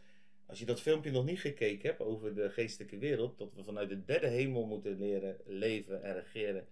als 0.47 0.59
je 0.59 0.67
dat 0.67 0.81
filmpje 0.81 1.11
nog 1.11 1.25
niet 1.25 1.41
gekeken 1.41 1.89
hebt 1.89 2.01
over 2.01 2.35
de 2.35 2.51
geestelijke 2.51 2.99
wereld, 2.99 3.39
dat 3.39 3.55
we 3.55 3.65
vanuit 3.65 3.89
de 3.89 4.05
derde 4.05 4.27
hemel 4.27 4.67
moeten 4.67 4.99
leren 4.99 5.37
leven 5.47 6.03
en 6.03 6.15
regeren. 6.15 6.67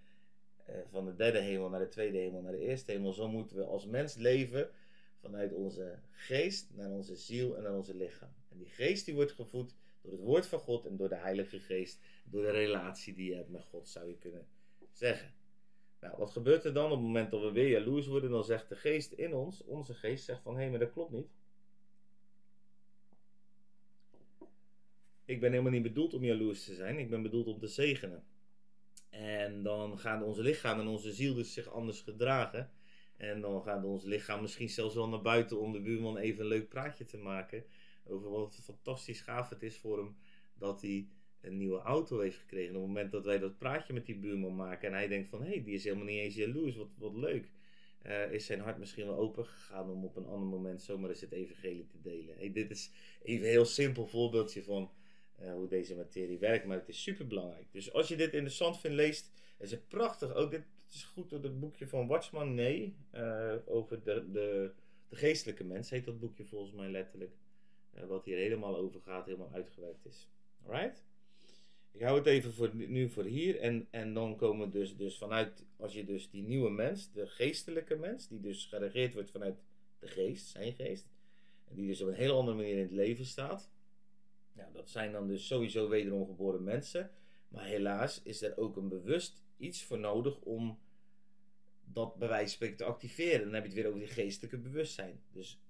Eh, 0.71 0.81
van 0.91 1.05
de 1.05 1.15
derde 1.15 1.39
hemel 1.39 1.69
naar 1.69 1.81
de 1.81 1.89
tweede 1.89 2.19
hemel, 2.19 2.41
naar 2.43 2.53
de 2.53 2.67
eerste 2.67 2.93
hemel. 2.93 3.13
Zo 3.13 3.29
moeten 3.29 3.57
we 3.57 3.65
als 3.65 3.87
mens 3.87 4.15
leven 4.15 4.71
vanuit 5.21 5.53
onze 5.53 5.99
geest 6.11 6.71
naar 6.75 6.91
onze 6.91 7.17
ziel 7.17 7.57
en 7.57 7.63
naar 7.63 7.75
onze 7.75 7.95
lichaam. 7.95 8.35
En 8.49 8.59
die 8.59 8.69
geest 8.69 9.05
die 9.05 9.15
wordt 9.15 9.33
gevoed 9.33 9.75
door 10.03 10.13
het 10.13 10.21
woord 10.21 10.47
van 10.47 10.59
God 10.59 10.87
en 10.87 10.97
door 10.97 11.09
de 11.09 11.17
Heilige 11.17 11.61
Geest, 11.61 12.01
door 12.25 12.43
de 12.43 12.51
relatie 12.51 13.15
die 13.15 13.31
je 13.31 13.37
hebt 13.37 13.51
met 13.51 13.65
God, 13.65 13.89
zou 13.89 14.09
je 14.09 14.17
kunnen 14.17 14.47
zeggen. 14.93 15.35
Nou, 16.01 16.17
wat 16.19 16.31
gebeurt 16.31 16.65
er 16.65 16.73
dan 16.73 16.85
op 16.85 16.91
het 16.91 17.01
moment 17.01 17.31
dat 17.31 17.43
we 17.43 17.53
weer 17.53 17.69
jaloers 17.69 18.07
worden? 18.07 18.31
Dan 18.31 18.45
zegt 18.45 18.69
de 18.69 18.77
geest 18.77 19.13
in 19.13 19.35
ons, 19.35 19.65
onze 19.65 19.95
geest, 19.95 20.25
zegt 20.25 20.43
van 20.43 20.55
hé, 20.55 20.61
hey, 20.61 20.71
maar 20.71 20.79
dat 20.79 20.93
klopt 20.93 21.13
niet. 21.13 21.29
Ik 25.25 25.41
ben 25.41 25.51
helemaal 25.51 25.73
niet 25.73 25.83
bedoeld 25.83 26.15
om 26.15 26.25
jaloers 26.25 26.65
te 26.65 26.75
zijn, 26.75 26.99
ik 26.99 27.11
ben 27.11 27.23
bedoeld 27.23 27.47
om 27.47 27.59
te 27.59 27.67
zegenen. 27.67 28.25
En 29.11 29.63
dan 29.63 29.99
gaan 29.99 30.23
onze 30.23 30.43
lichaam 30.43 30.81
en 30.81 30.87
onze 30.87 31.13
ziel 31.13 31.35
dus 31.35 31.53
zich 31.53 31.69
anders 31.69 32.01
gedragen. 32.01 32.71
En 33.17 33.41
dan 33.41 33.63
gaat 33.63 33.85
ons 33.85 34.05
lichaam 34.05 34.41
misschien 34.41 34.69
zelfs 34.69 34.95
wel 34.95 35.09
naar 35.09 35.23
buiten 35.23 35.61
om 35.61 35.73
de 35.73 35.81
buurman 35.81 36.17
even 36.17 36.41
een 36.41 36.49
leuk 36.49 36.69
praatje 36.69 37.05
te 37.05 37.19
maken. 37.19 37.65
Over 38.07 38.31
wat 38.31 38.61
fantastisch 38.63 39.21
gaaf 39.21 39.49
het 39.49 39.63
is 39.63 39.79
voor 39.79 39.99
hem 39.99 40.17
dat 40.55 40.81
hij 40.81 41.09
een 41.41 41.57
nieuwe 41.57 41.79
auto 41.79 42.21
heeft 42.21 42.39
gekregen. 42.39 42.75
op 42.75 42.81
het 42.81 42.87
moment 42.87 43.11
dat 43.11 43.25
wij 43.25 43.39
dat 43.39 43.59
praatje 43.59 43.93
met 43.93 44.07
die 44.07 44.17
buurman 44.17 44.57
maken 44.57 44.89
en 44.89 44.95
hij 44.95 45.09
denkt 45.09 45.29
van 45.29 45.43
hé, 45.43 45.49
hey, 45.49 45.63
die 45.63 45.75
is 45.75 45.85
helemaal 45.85 46.05
niet 46.05 46.19
eens 46.19 46.35
jaloers, 46.35 46.77
wat, 46.77 46.91
wat 46.99 47.15
leuk. 47.15 47.51
Uh, 48.07 48.33
is 48.33 48.47
zijn 48.47 48.61
hart 48.61 48.79
misschien 48.79 49.07
wel 49.07 49.17
open 49.17 49.47
gegaan 49.47 49.91
om 49.91 50.05
op 50.05 50.17
een 50.17 50.27
ander 50.27 50.49
moment 50.49 50.83
zomaar 50.83 51.11
eens 51.11 51.21
het 51.21 51.33
evangelie 51.33 51.87
te 51.87 52.01
delen. 52.01 52.53
Dit 52.53 52.71
is 52.71 52.91
even 53.23 53.45
een 53.45 53.51
heel 53.51 53.65
simpel 53.65 54.07
voorbeeldje 54.07 54.63
van 54.63 54.91
uh, 55.43 55.53
hoe 55.53 55.69
deze 55.69 55.97
materie 55.97 56.39
werkt, 56.39 56.65
maar 56.65 56.79
het 56.79 56.89
is 56.89 57.03
super 57.03 57.27
belangrijk. 57.27 57.67
Dus 57.73 57.93
als 57.93 58.09
je 58.09 58.17
dit 58.17 58.33
interessant 58.33 58.79
vindt, 58.79 58.97
leest, 58.97 59.31
is 59.59 59.71
het 59.71 59.89
prachtig. 59.89 60.35
Ook 60.35 60.51
dit 60.51 60.65
is 60.91 61.05
goed 61.05 61.31
door 61.31 61.43
het 61.43 61.61
boekje 61.61 61.89
van 61.89 62.07
Watchman 62.07 62.55
Nee, 62.55 62.97
uh, 63.15 63.55
over 63.67 64.03
de, 64.03 64.31
de, 64.33 64.73
de 65.09 65.17
geestelijke 65.17 65.65
mens, 65.65 65.91
heet 65.91 66.05
dat 66.05 66.21
boekje 66.21 66.45
volgens 66.45 66.73
mij 66.73 66.91
letterlijk. 66.91 67.33
wat 68.09 68.25
hier 68.25 68.37
helemaal 68.37 68.77
over 68.77 69.01
gaat, 69.01 69.27
helemaal 69.27 69.53
uitgewerkt 69.53 70.07
is. 70.07 70.29
Alright? 70.67 71.05
Ik 71.93 72.03
hou 72.03 72.19
het 72.19 72.27
even 72.27 72.53
voor, 72.53 72.71
nu 72.75 73.09
voor 73.09 73.25
hier. 73.25 73.59
En, 73.61 73.87
en 73.91 74.15
dan 74.15 74.37
komen 74.37 74.71
dus, 74.71 74.97
dus 74.97 75.19
vanuit, 75.19 75.65
als 75.77 75.93
je 75.93 76.05
dus 76.05 76.31
die 76.31 76.43
nieuwe 76.43 76.71
mens, 76.71 77.13
de 77.13 77.27
geestelijke 77.27 77.97
mens, 77.97 78.29
die 78.29 78.41
dus 78.41 78.67
geregeerd 78.67 79.15
wordt 79.15 79.31
vanuit 79.31 79.63
de 79.99 80.07
geest, 80.07 80.47
zijn 80.47 80.73
geest. 80.73 81.09
En 81.69 81.77
die 81.77 81.87
dus 81.87 82.01
op 82.01 82.09
een 82.09 82.15
hele 82.15 82.33
andere 82.33 82.57
manier 82.57 82.77
in 82.77 82.83
het 82.83 82.91
leven 82.91 83.25
staat. 83.25 83.71
Ja, 84.53 84.71
dat 84.73 84.91
zijn 84.91 85.13
dan 85.13 85.27
dus 85.27 85.47
sowieso 85.47 85.89
wederom 85.89 86.27
geboren 86.27 86.65
mensen. 86.65 87.11
Maar 87.49 87.65
helaas 87.65 88.23
is 88.23 88.43
er 88.43 88.57
ook 88.57 88.77
een 88.77 88.89
bewust 88.89 89.43
iets 89.57 89.85
voor 89.85 89.99
nodig 89.99 90.41
om 90.41 90.79
dat 91.85 92.17
bij 92.17 92.29
wijze 92.29 92.45
van 92.45 92.55
spreken 92.55 92.77
te 92.77 92.85
activeren. 92.85 93.45
Dan 93.45 93.55
heb 93.55 93.63
je 93.63 93.69
het 93.69 93.79
weer 93.79 93.87
over 93.87 94.01
die 94.01 94.09
geestelijke 94.09 94.59
bewustzijn. 94.59 95.23
Dus 95.33 95.61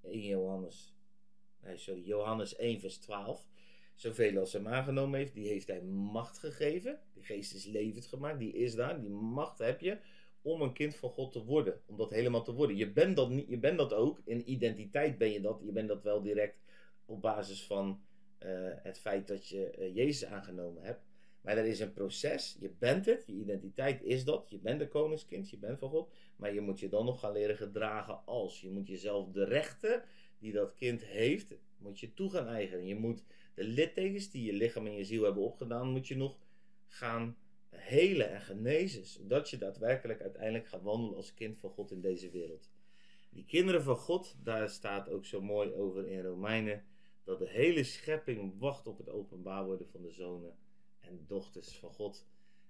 in 0.00 0.20
Johannes, 0.20 0.94
sorry, 1.74 2.02
Johannes 2.02 2.56
1 2.56 2.80
vers 2.80 2.98
12 2.98 3.50
Zoveel 3.94 4.38
als 4.38 4.52
hem 4.52 4.68
aangenomen 4.68 5.18
heeft, 5.18 5.34
die 5.34 5.48
heeft 5.48 5.66
hij 5.66 5.82
macht 5.82 6.38
gegeven. 6.38 7.00
Die 7.14 7.24
geest 7.24 7.54
is 7.54 7.64
levend 7.64 8.06
gemaakt, 8.06 8.38
die 8.38 8.52
is 8.52 8.74
daar. 8.74 9.00
Die 9.00 9.10
macht 9.10 9.58
heb 9.58 9.80
je 9.80 9.98
om 10.42 10.62
een 10.62 10.72
kind 10.72 10.96
van 10.96 11.10
God 11.10 11.32
te 11.32 11.44
worden. 11.44 11.80
Om 11.86 11.96
dat 11.96 12.10
helemaal 12.10 12.42
te 12.42 12.52
worden. 12.52 12.76
Je 12.76 12.92
bent 12.92 13.16
dat, 13.16 13.30
niet, 13.30 13.48
je 13.48 13.58
bent 13.58 13.78
dat 13.78 13.92
ook. 13.92 14.20
In 14.24 14.50
identiteit 14.50 15.18
ben 15.18 15.30
je 15.30 15.40
dat. 15.40 15.60
Je 15.64 15.72
bent 15.72 15.88
dat 15.88 16.02
wel 16.02 16.22
direct 16.22 16.60
op 17.04 17.22
basis 17.22 17.66
van 17.66 18.02
het 18.82 18.98
feit 18.98 19.28
dat 19.28 19.48
je 19.48 19.74
uh, 19.78 19.94
Jezus 19.94 20.28
aangenomen 20.28 20.82
hebt. 20.82 21.04
Maar 21.40 21.56
er 21.56 21.66
is 21.66 21.80
een 21.80 21.92
proces. 21.92 22.56
Je 22.60 22.70
bent 22.78 23.06
het. 23.06 23.24
Je 23.26 23.32
identiteit 23.32 24.02
is 24.02 24.24
dat. 24.24 24.50
Je 24.50 24.58
bent 24.58 24.80
een 24.80 24.88
koningskind. 24.88 25.50
Je 25.50 25.58
bent 25.58 25.78
van 25.78 25.88
God. 25.88 26.12
Maar 26.36 26.54
je 26.54 26.60
moet 26.60 26.80
je 26.80 26.88
dan 26.88 27.04
nog 27.04 27.20
gaan 27.20 27.32
leren 27.32 27.56
gedragen 27.56 28.24
als. 28.26 28.60
Je 28.60 28.70
moet 28.70 28.88
jezelf 28.88 29.28
de 29.28 29.44
rechten 29.44 30.02
die 30.42 30.52
dat 30.52 30.74
kind 30.74 31.04
heeft, 31.04 31.54
moet 31.78 32.00
je 32.00 32.14
toe 32.14 32.30
gaan 32.30 32.46
eigenen. 32.46 32.86
Je 32.86 32.94
moet 32.94 33.24
de 33.54 33.64
littekens 33.64 34.30
die 34.30 34.44
je 34.44 34.52
lichaam 34.52 34.86
en 34.86 34.96
je 34.96 35.04
ziel 35.04 35.24
hebben 35.24 35.42
opgedaan, 35.42 35.88
moet 35.88 36.08
je 36.08 36.16
nog 36.16 36.38
gaan 36.86 37.36
helen 37.70 38.30
en 38.30 38.40
genezen. 38.40 39.04
Zodat 39.04 39.50
je 39.50 39.58
daadwerkelijk 39.58 40.20
uiteindelijk 40.20 40.68
gaat 40.68 40.82
wandelen 40.82 41.16
als 41.16 41.34
kind 41.34 41.58
van 41.58 41.70
God 41.70 41.90
in 41.90 42.00
deze 42.00 42.30
wereld. 42.30 42.70
Die 43.30 43.44
kinderen 43.44 43.82
van 43.82 43.96
God, 43.96 44.36
daar 44.42 44.68
staat 44.68 45.08
ook 45.08 45.24
zo 45.24 45.40
mooi 45.40 45.72
over 45.72 46.08
in 46.08 46.22
Romeinen, 46.22 46.84
dat 47.24 47.38
de 47.38 47.48
hele 47.48 47.84
schepping 47.84 48.58
wacht 48.58 48.86
op 48.86 48.98
het 48.98 49.08
openbaar 49.08 49.64
worden 49.64 49.88
van 49.88 50.02
de 50.02 50.10
zonen 50.10 50.56
en 50.98 51.24
dochters 51.26 51.76
van 51.76 51.90
God. 51.90 52.26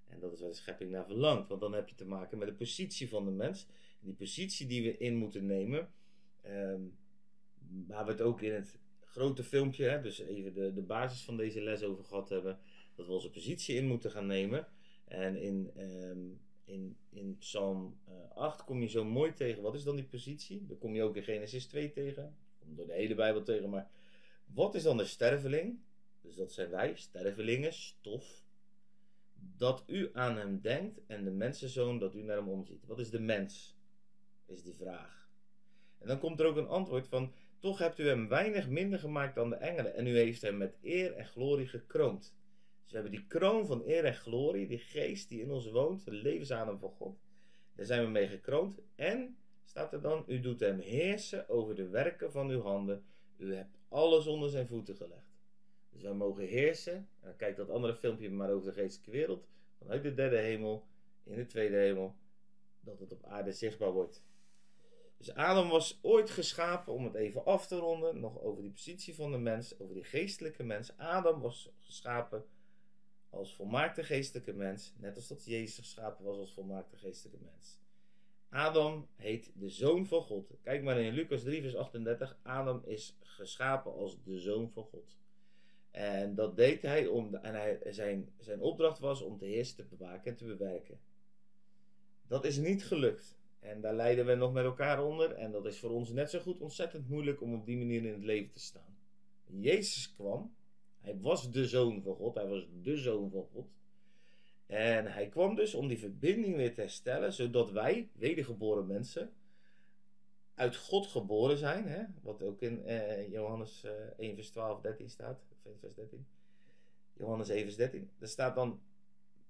En 0.08 0.20
dat 0.20 0.32
is 0.32 0.40
waar 0.40 0.48
de 0.48 0.54
schepping 0.54 0.90
naar 0.90 1.06
verlangt, 1.06 1.48
want 1.48 1.60
dan 1.60 1.72
heb 1.72 1.88
je 1.88 1.94
te 1.94 2.06
maken 2.06 2.38
met 2.38 2.48
de 2.48 2.54
positie 2.54 3.08
van 3.08 3.24
de 3.24 3.30
mens. 3.30 3.66
Die 4.00 4.14
positie 4.14 4.66
die 4.66 4.82
we 4.82 4.96
in 4.96 5.16
moeten 5.16 5.46
nemen, 5.46 5.92
ehm, 6.40 6.80
waar 7.86 8.04
we 8.04 8.10
het 8.10 8.20
ook 8.20 8.40
in 8.40 8.52
het 8.52 8.78
grote 9.00 9.44
filmpje, 9.44 9.84
hè, 9.84 10.00
dus 10.00 10.18
even 10.18 10.54
de, 10.54 10.72
de 10.72 10.82
basis 10.82 11.24
van 11.24 11.36
deze 11.36 11.60
les 11.60 11.82
over 11.82 12.04
gehad 12.04 12.28
hebben, 12.28 12.58
dat 12.94 13.06
we 13.06 13.12
onze 13.12 13.30
positie 13.30 13.76
in 13.76 13.86
moeten 13.86 14.10
gaan 14.10 14.26
nemen. 14.26 14.68
En 15.04 15.36
in, 15.36 15.70
ehm, 15.74 16.18
in, 16.64 16.96
in 17.10 17.36
Psalm 17.38 17.98
8 18.34 18.60
eh, 18.60 18.66
kom 18.66 18.80
je 18.80 18.88
zo 18.88 19.04
mooi 19.04 19.32
tegen. 19.32 19.62
Wat 19.62 19.74
is 19.74 19.84
dan 19.84 19.96
die 19.96 20.04
positie? 20.04 20.66
Dan 20.66 20.78
kom 20.78 20.94
je 20.94 21.02
ook 21.02 21.16
in 21.16 21.22
Genesis 21.22 21.66
2 21.66 21.90
tegen. 21.90 22.36
Kom 22.58 22.74
door 22.74 22.86
de 22.86 22.92
hele 22.92 23.14
Bijbel 23.14 23.42
tegen. 23.42 23.70
Maar 23.70 23.90
wat 24.54 24.74
is 24.74 24.82
dan 24.82 24.96
de 24.96 25.04
sterveling? 25.04 25.80
Dus 26.20 26.34
dat 26.34 26.52
zijn 26.52 26.70
wij, 26.70 26.94
stervelingen, 26.94 27.72
stof. 27.72 28.44
Dat 29.56 29.84
u 29.86 30.10
aan 30.12 30.36
hem 30.36 30.60
denkt 30.60 31.00
en 31.06 31.24
de 31.24 31.30
mensenzoon 31.30 31.98
dat 31.98 32.14
u 32.14 32.22
naar 32.22 32.36
hem 32.36 32.48
omziet. 32.48 32.86
Wat 32.86 32.98
is 32.98 33.10
de 33.10 33.20
mens? 33.20 33.76
Is 34.46 34.62
die 34.62 34.74
vraag. 34.74 35.30
En 35.98 36.08
dan 36.08 36.18
komt 36.18 36.40
er 36.40 36.46
ook 36.46 36.56
een 36.56 36.68
antwoord 36.68 37.08
van: 37.08 37.32
Toch 37.58 37.78
hebt 37.78 37.98
u 37.98 38.06
hem 38.06 38.28
weinig 38.28 38.68
minder 38.68 38.98
gemaakt 38.98 39.34
dan 39.34 39.50
de 39.50 39.56
engelen. 39.56 39.94
En 39.94 40.06
u 40.06 40.16
heeft 40.16 40.42
hem 40.42 40.56
met 40.56 40.78
eer 40.82 41.12
en 41.12 41.26
glorie 41.26 41.66
gekroond. 41.66 42.36
Dus 42.82 42.90
we 42.92 42.98
hebben 42.98 43.18
die 43.18 43.26
kroon 43.26 43.66
van 43.66 43.82
eer 43.86 44.04
en 44.04 44.14
glorie, 44.14 44.66
die 44.66 44.78
geest 44.78 45.28
die 45.28 45.40
in 45.40 45.50
ons 45.50 45.70
woont, 45.70 46.04
de 46.04 46.12
levensadem 46.12 46.78
van 46.78 46.90
God. 46.90 47.20
Daar 47.74 47.86
zijn 47.86 48.04
we 48.04 48.10
mee 48.10 48.28
gekroond. 48.28 48.80
En 48.94 49.36
staat 49.64 49.92
er 49.92 50.00
dan, 50.00 50.24
u 50.26 50.40
doet 50.40 50.60
hem 50.60 50.78
heersen 50.78 51.48
over 51.48 51.74
de 51.74 51.88
werken 51.88 52.32
van 52.32 52.48
uw 52.48 52.60
handen. 52.60 53.04
U 53.42 53.54
hebt 53.54 53.78
alles 53.88 54.26
onder 54.26 54.50
zijn 54.50 54.66
voeten 54.66 54.96
gelegd. 54.96 55.32
Dus 55.90 56.02
wij 56.02 56.12
mogen 56.12 56.46
heersen. 56.46 57.08
En 57.20 57.36
kijk 57.36 57.56
dat 57.56 57.70
andere 57.70 57.94
filmpje 57.94 58.30
maar 58.30 58.50
over 58.50 58.66
de 58.66 58.80
geestelijke 58.80 59.10
wereld. 59.10 59.46
Vanuit 59.78 60.02
de 60.02 60.14
derde 60.14 60.36
hemel, 60.36 60.86
in 61.24 61.36
de 61.36 61.46
tweede 61.46 61.76
hemel. 61.76 62.14
Dat 62.80 62.98
het 62.98 63.12
op 63.12 63.24
aarde 63.24 63.52
zichtbaar 63.52 63.92
wordt. 63.92 64.22
Dus 65.16 65.34
Adam 65.34 65.68
was 65.68 65.98
ooit 66.02 66.30
geschapen, 66.30 66.92
om 66.92 67.04
het 67.04 67.14
even 67.14 67.44
af 67.44 67.66
te 67.66 67.76
ronden, 67.76 68.20
nog 68.20 68.40
over 68.40 68.62
die 68.62 68.70
positie 68.70 69.14
van 69.14 69.32
de 69.32 69.38
mens, 69.38 69.78
over 69.78 69.94
die 69.94 70.04
geestelijke 70.04 70.62
mens. 70.62 70.96
Adam 70.96 71.40
was 71.40 71.72
geschapen 71.78 72.44
als 73.30 73.54
volmaakte 73.54 74.04
geestelijke 74.04 74.52
mens, 74.52 74.92
net 74.96 75.16
als 75.16 75.28
dat 75.28 75.44
Jezus 75.44 75.78
geschapen 75.78 76.24
was 76.24 76.38
als 76.38 76.52
volmaakte 76.52 76.96
geestelijke 76.96 77.44
mens. 77.44 77.81
Adam 78.52 79.08
heet 79.16 79.52
de 79.54 79.68
zoon 79.68 80.06
van 80.06 80.22
God. 80.22 80.54
Kijk 80.62 80.82
maar 80.82 81.00
in 81.00 81.14
Lucas 81.14 81.42
3, 81.42 81.60
vers 81.60 81.76
38. 81.76 82.38
Adam 82.42 82.82
is 82.84 83.16
geschapen 83.20 83.92
als 83.92 84.22
de 84.22 84.38
zoon 84.38 84.70
van 84.70 84.84
God. 84.84 85.18
En 85.90 86.34
dat 86.34 86.56
deed 86.56 86.82
hij 86.82 87.06
om, 87.06 87.34
en 87.34 87.54
hij, 87.54 87.80
zijn, 87.90 88.32
zijn 88.38 88.60
opdracht 88.60 88.98
was 88.98 89.22
om 89.22 89.38
te 89.38 89.44
heersen, 89.44 89.76
te 89.76 89.84
bewaken 89.96 90.30
en 90.30 90.36
te 90.36 90.44
bewerken. 90.44 91.00
Dat 92.26 92.44
is 92.44 92.56
niet 92.56 92.84
gelukt. 92.84 93.38
En 93.60 93.80
daar 93.80 93.94
lijden 93.94 94.26
we 94.26 94.34
nog 94.34 94.52
met 94.52 94.64
elkaar 94.64 95.04
onder. 95.04 95.32
En 95.32 95.52
dat 95.52 95.66
is 95.66 95.78
voor 95.78 95.90
ons 95.90 96.10
net 96.12 96.30
zo 96.30 96.40
goed 96.40 96.60
ontzettend 96.60 97.08
moeilijk 97.08 97.40
om 97.40 97.54
op 97.54 97.66
die 97.66 97.78
manier 97.78 98.04
in 98.04 98.12
het 98.12 98.24
leven 98.24 98.50
te 98.50 98.60
staan. 98.60 98.96
Jezus 99.46 100.14
kwam 100.14 100.54
hij 101.02 101.18
was 101.20 101.50
de 101.50 101.66
zoon 101.66 102.02
van 102.02 102.14
God. 102.14 102.34
Hij 102.34 102.46
was 102.46 102.66
de 102.82 102.96
zoon 102.96 103.30
van 103.30 103.46
God. 103.52 103.66
En 104.72 105.12
hij 105.12 105.28
kwam 105.28 105.54
dus 105.54 105.74
om 105.74 105.88
die 105.88 105.98
verbinding 105.98 106.56
weer 106.56 106.74
te 106.74 106.80
herstellen, 106.80 107.32
zodat 107.32 107.70
wij, 107.70 108.08
wedergeboren 108.12 108.86
mensen, 108.86 109.32
uit 110.54 110.76
God 110.76 111.06
geboren 111.06 111.58
zijn. 111.58 111.86
Hè? 111.86 112.04
Wat 112.22 112.42
ook 112.42 112.62
in 112.62 112.84
eh, 112.84 113.30
Johannes 113.30 113.84
eh, 113.84 113.92
1 114.16 114.34
vers 114.34 114.50
12, 114.50 114.80
13 114.80 115.10
staat. 115.10 115.44
Of 115.62 115.78
vers 115.80 115.94
13. 115.94 116.26
Johannes 117.12 117.48
1 117.48 117.62
vers 117.62 117.76
13. 117.76 118.10
Er 118.18 118.28
staat 118.28 118.54
dan, 118.54 118.80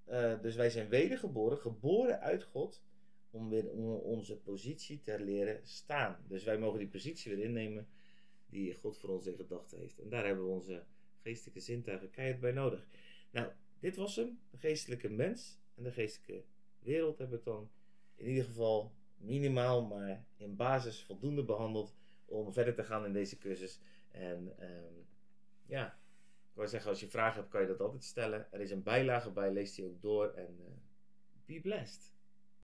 uh, 0.08 0.40
dus 0.40 0.54
wij 0.54 0.70
zijn 0.70 0.88
wedergeboren, 0.88 1.58
geboren 1.58 2.20
uit 2.20 2.42
God, 2.42 2.82
om 3.30 3.48
weer 3.48 3.70
onze 4.02 4.36
positie 4.36 5.00
te 5.00 5.20
leren 5.20 5.60
staan. 5.62 6.16
Dus 6.28 6.44
wij 6.44 6.58
mogen 6.58 6.78
die 6.78 6.88
positie 6.88 7.34
weer 7.36 7.44
innemen 7.44 7.88
die 8.46 8.74
God 8.74 8.98
voor 8.98 9.10
ons 9.10 9.26
in 9.26 9.36
gedachten 9.36 9.78
heeft. 9.78 9.98
En 9.98 10.08
daar 10.08 10.26
hebben 10.26 10.44
we 10.44 10.50
onze 10.50 10.84
geestelijke 11.22 11.60
zintuigen 11.60 12.10
keihard 12.10 12.40
bij 12.40 12.52
nodig. 12.52 12.86
Nou, 13.30 13.52
dit 13.82 13.96
was 13.96 14.16
hem. 14.16 14.38
De 14.50 14.58
geestelijke 14.58 15.08
mens 15.08 15.58
en 15.74 15.82
de 15.82 15.92
geestelijke 15.92 16.44
wereld 16.78 17.18
heb 17.18 17.32
ik 17.32 17.44
dan 17.44 17.70
in 18.14 18.26
ieder 18.28 18.44
geval 18.44 18.92
minimaal, 19.16 19.86
maar 19.86 20.24
in 20.36 20.56
basis 20.56 21.02
voldoende 21.02 21.44
behandeld 21.44 21.94
om 22.24 22.52
verder 22.52 22.74
te 22.74 22.84
gaan 22.84 23.04
in 23.04 23.12
deze 23.12 23.38
cursus. 23.38 23.80
En 24.10 24.54
um, 24.60 25.06
ja, 25.66 25.86
ik 26.50 26.54
wou 26.54 26.68
zeggen, 26.68 26.90
als 26.90 27.00
je 27.00 27.08
vragen 27.08 27.40
hebt, 27.40 27.50
kan 27.50 27.60
je 27.60 27.66
dat 27.66 27.80
altijd 27.80 28.04
stellen. 28.04 28.52
Er 28.52 28.60
is 28.60 28.70
een 28.70 28.82
bijlage 28.82 29.30
bij, 29.30 29.52
lees 29.52 29.74
die 29.74 29.84
ook 29.84 30.02
door 30.02 30.28
en 30.28 30.56
uh, 30.60 30.66
be 31.44 31.60
blessed. 31.60 32.12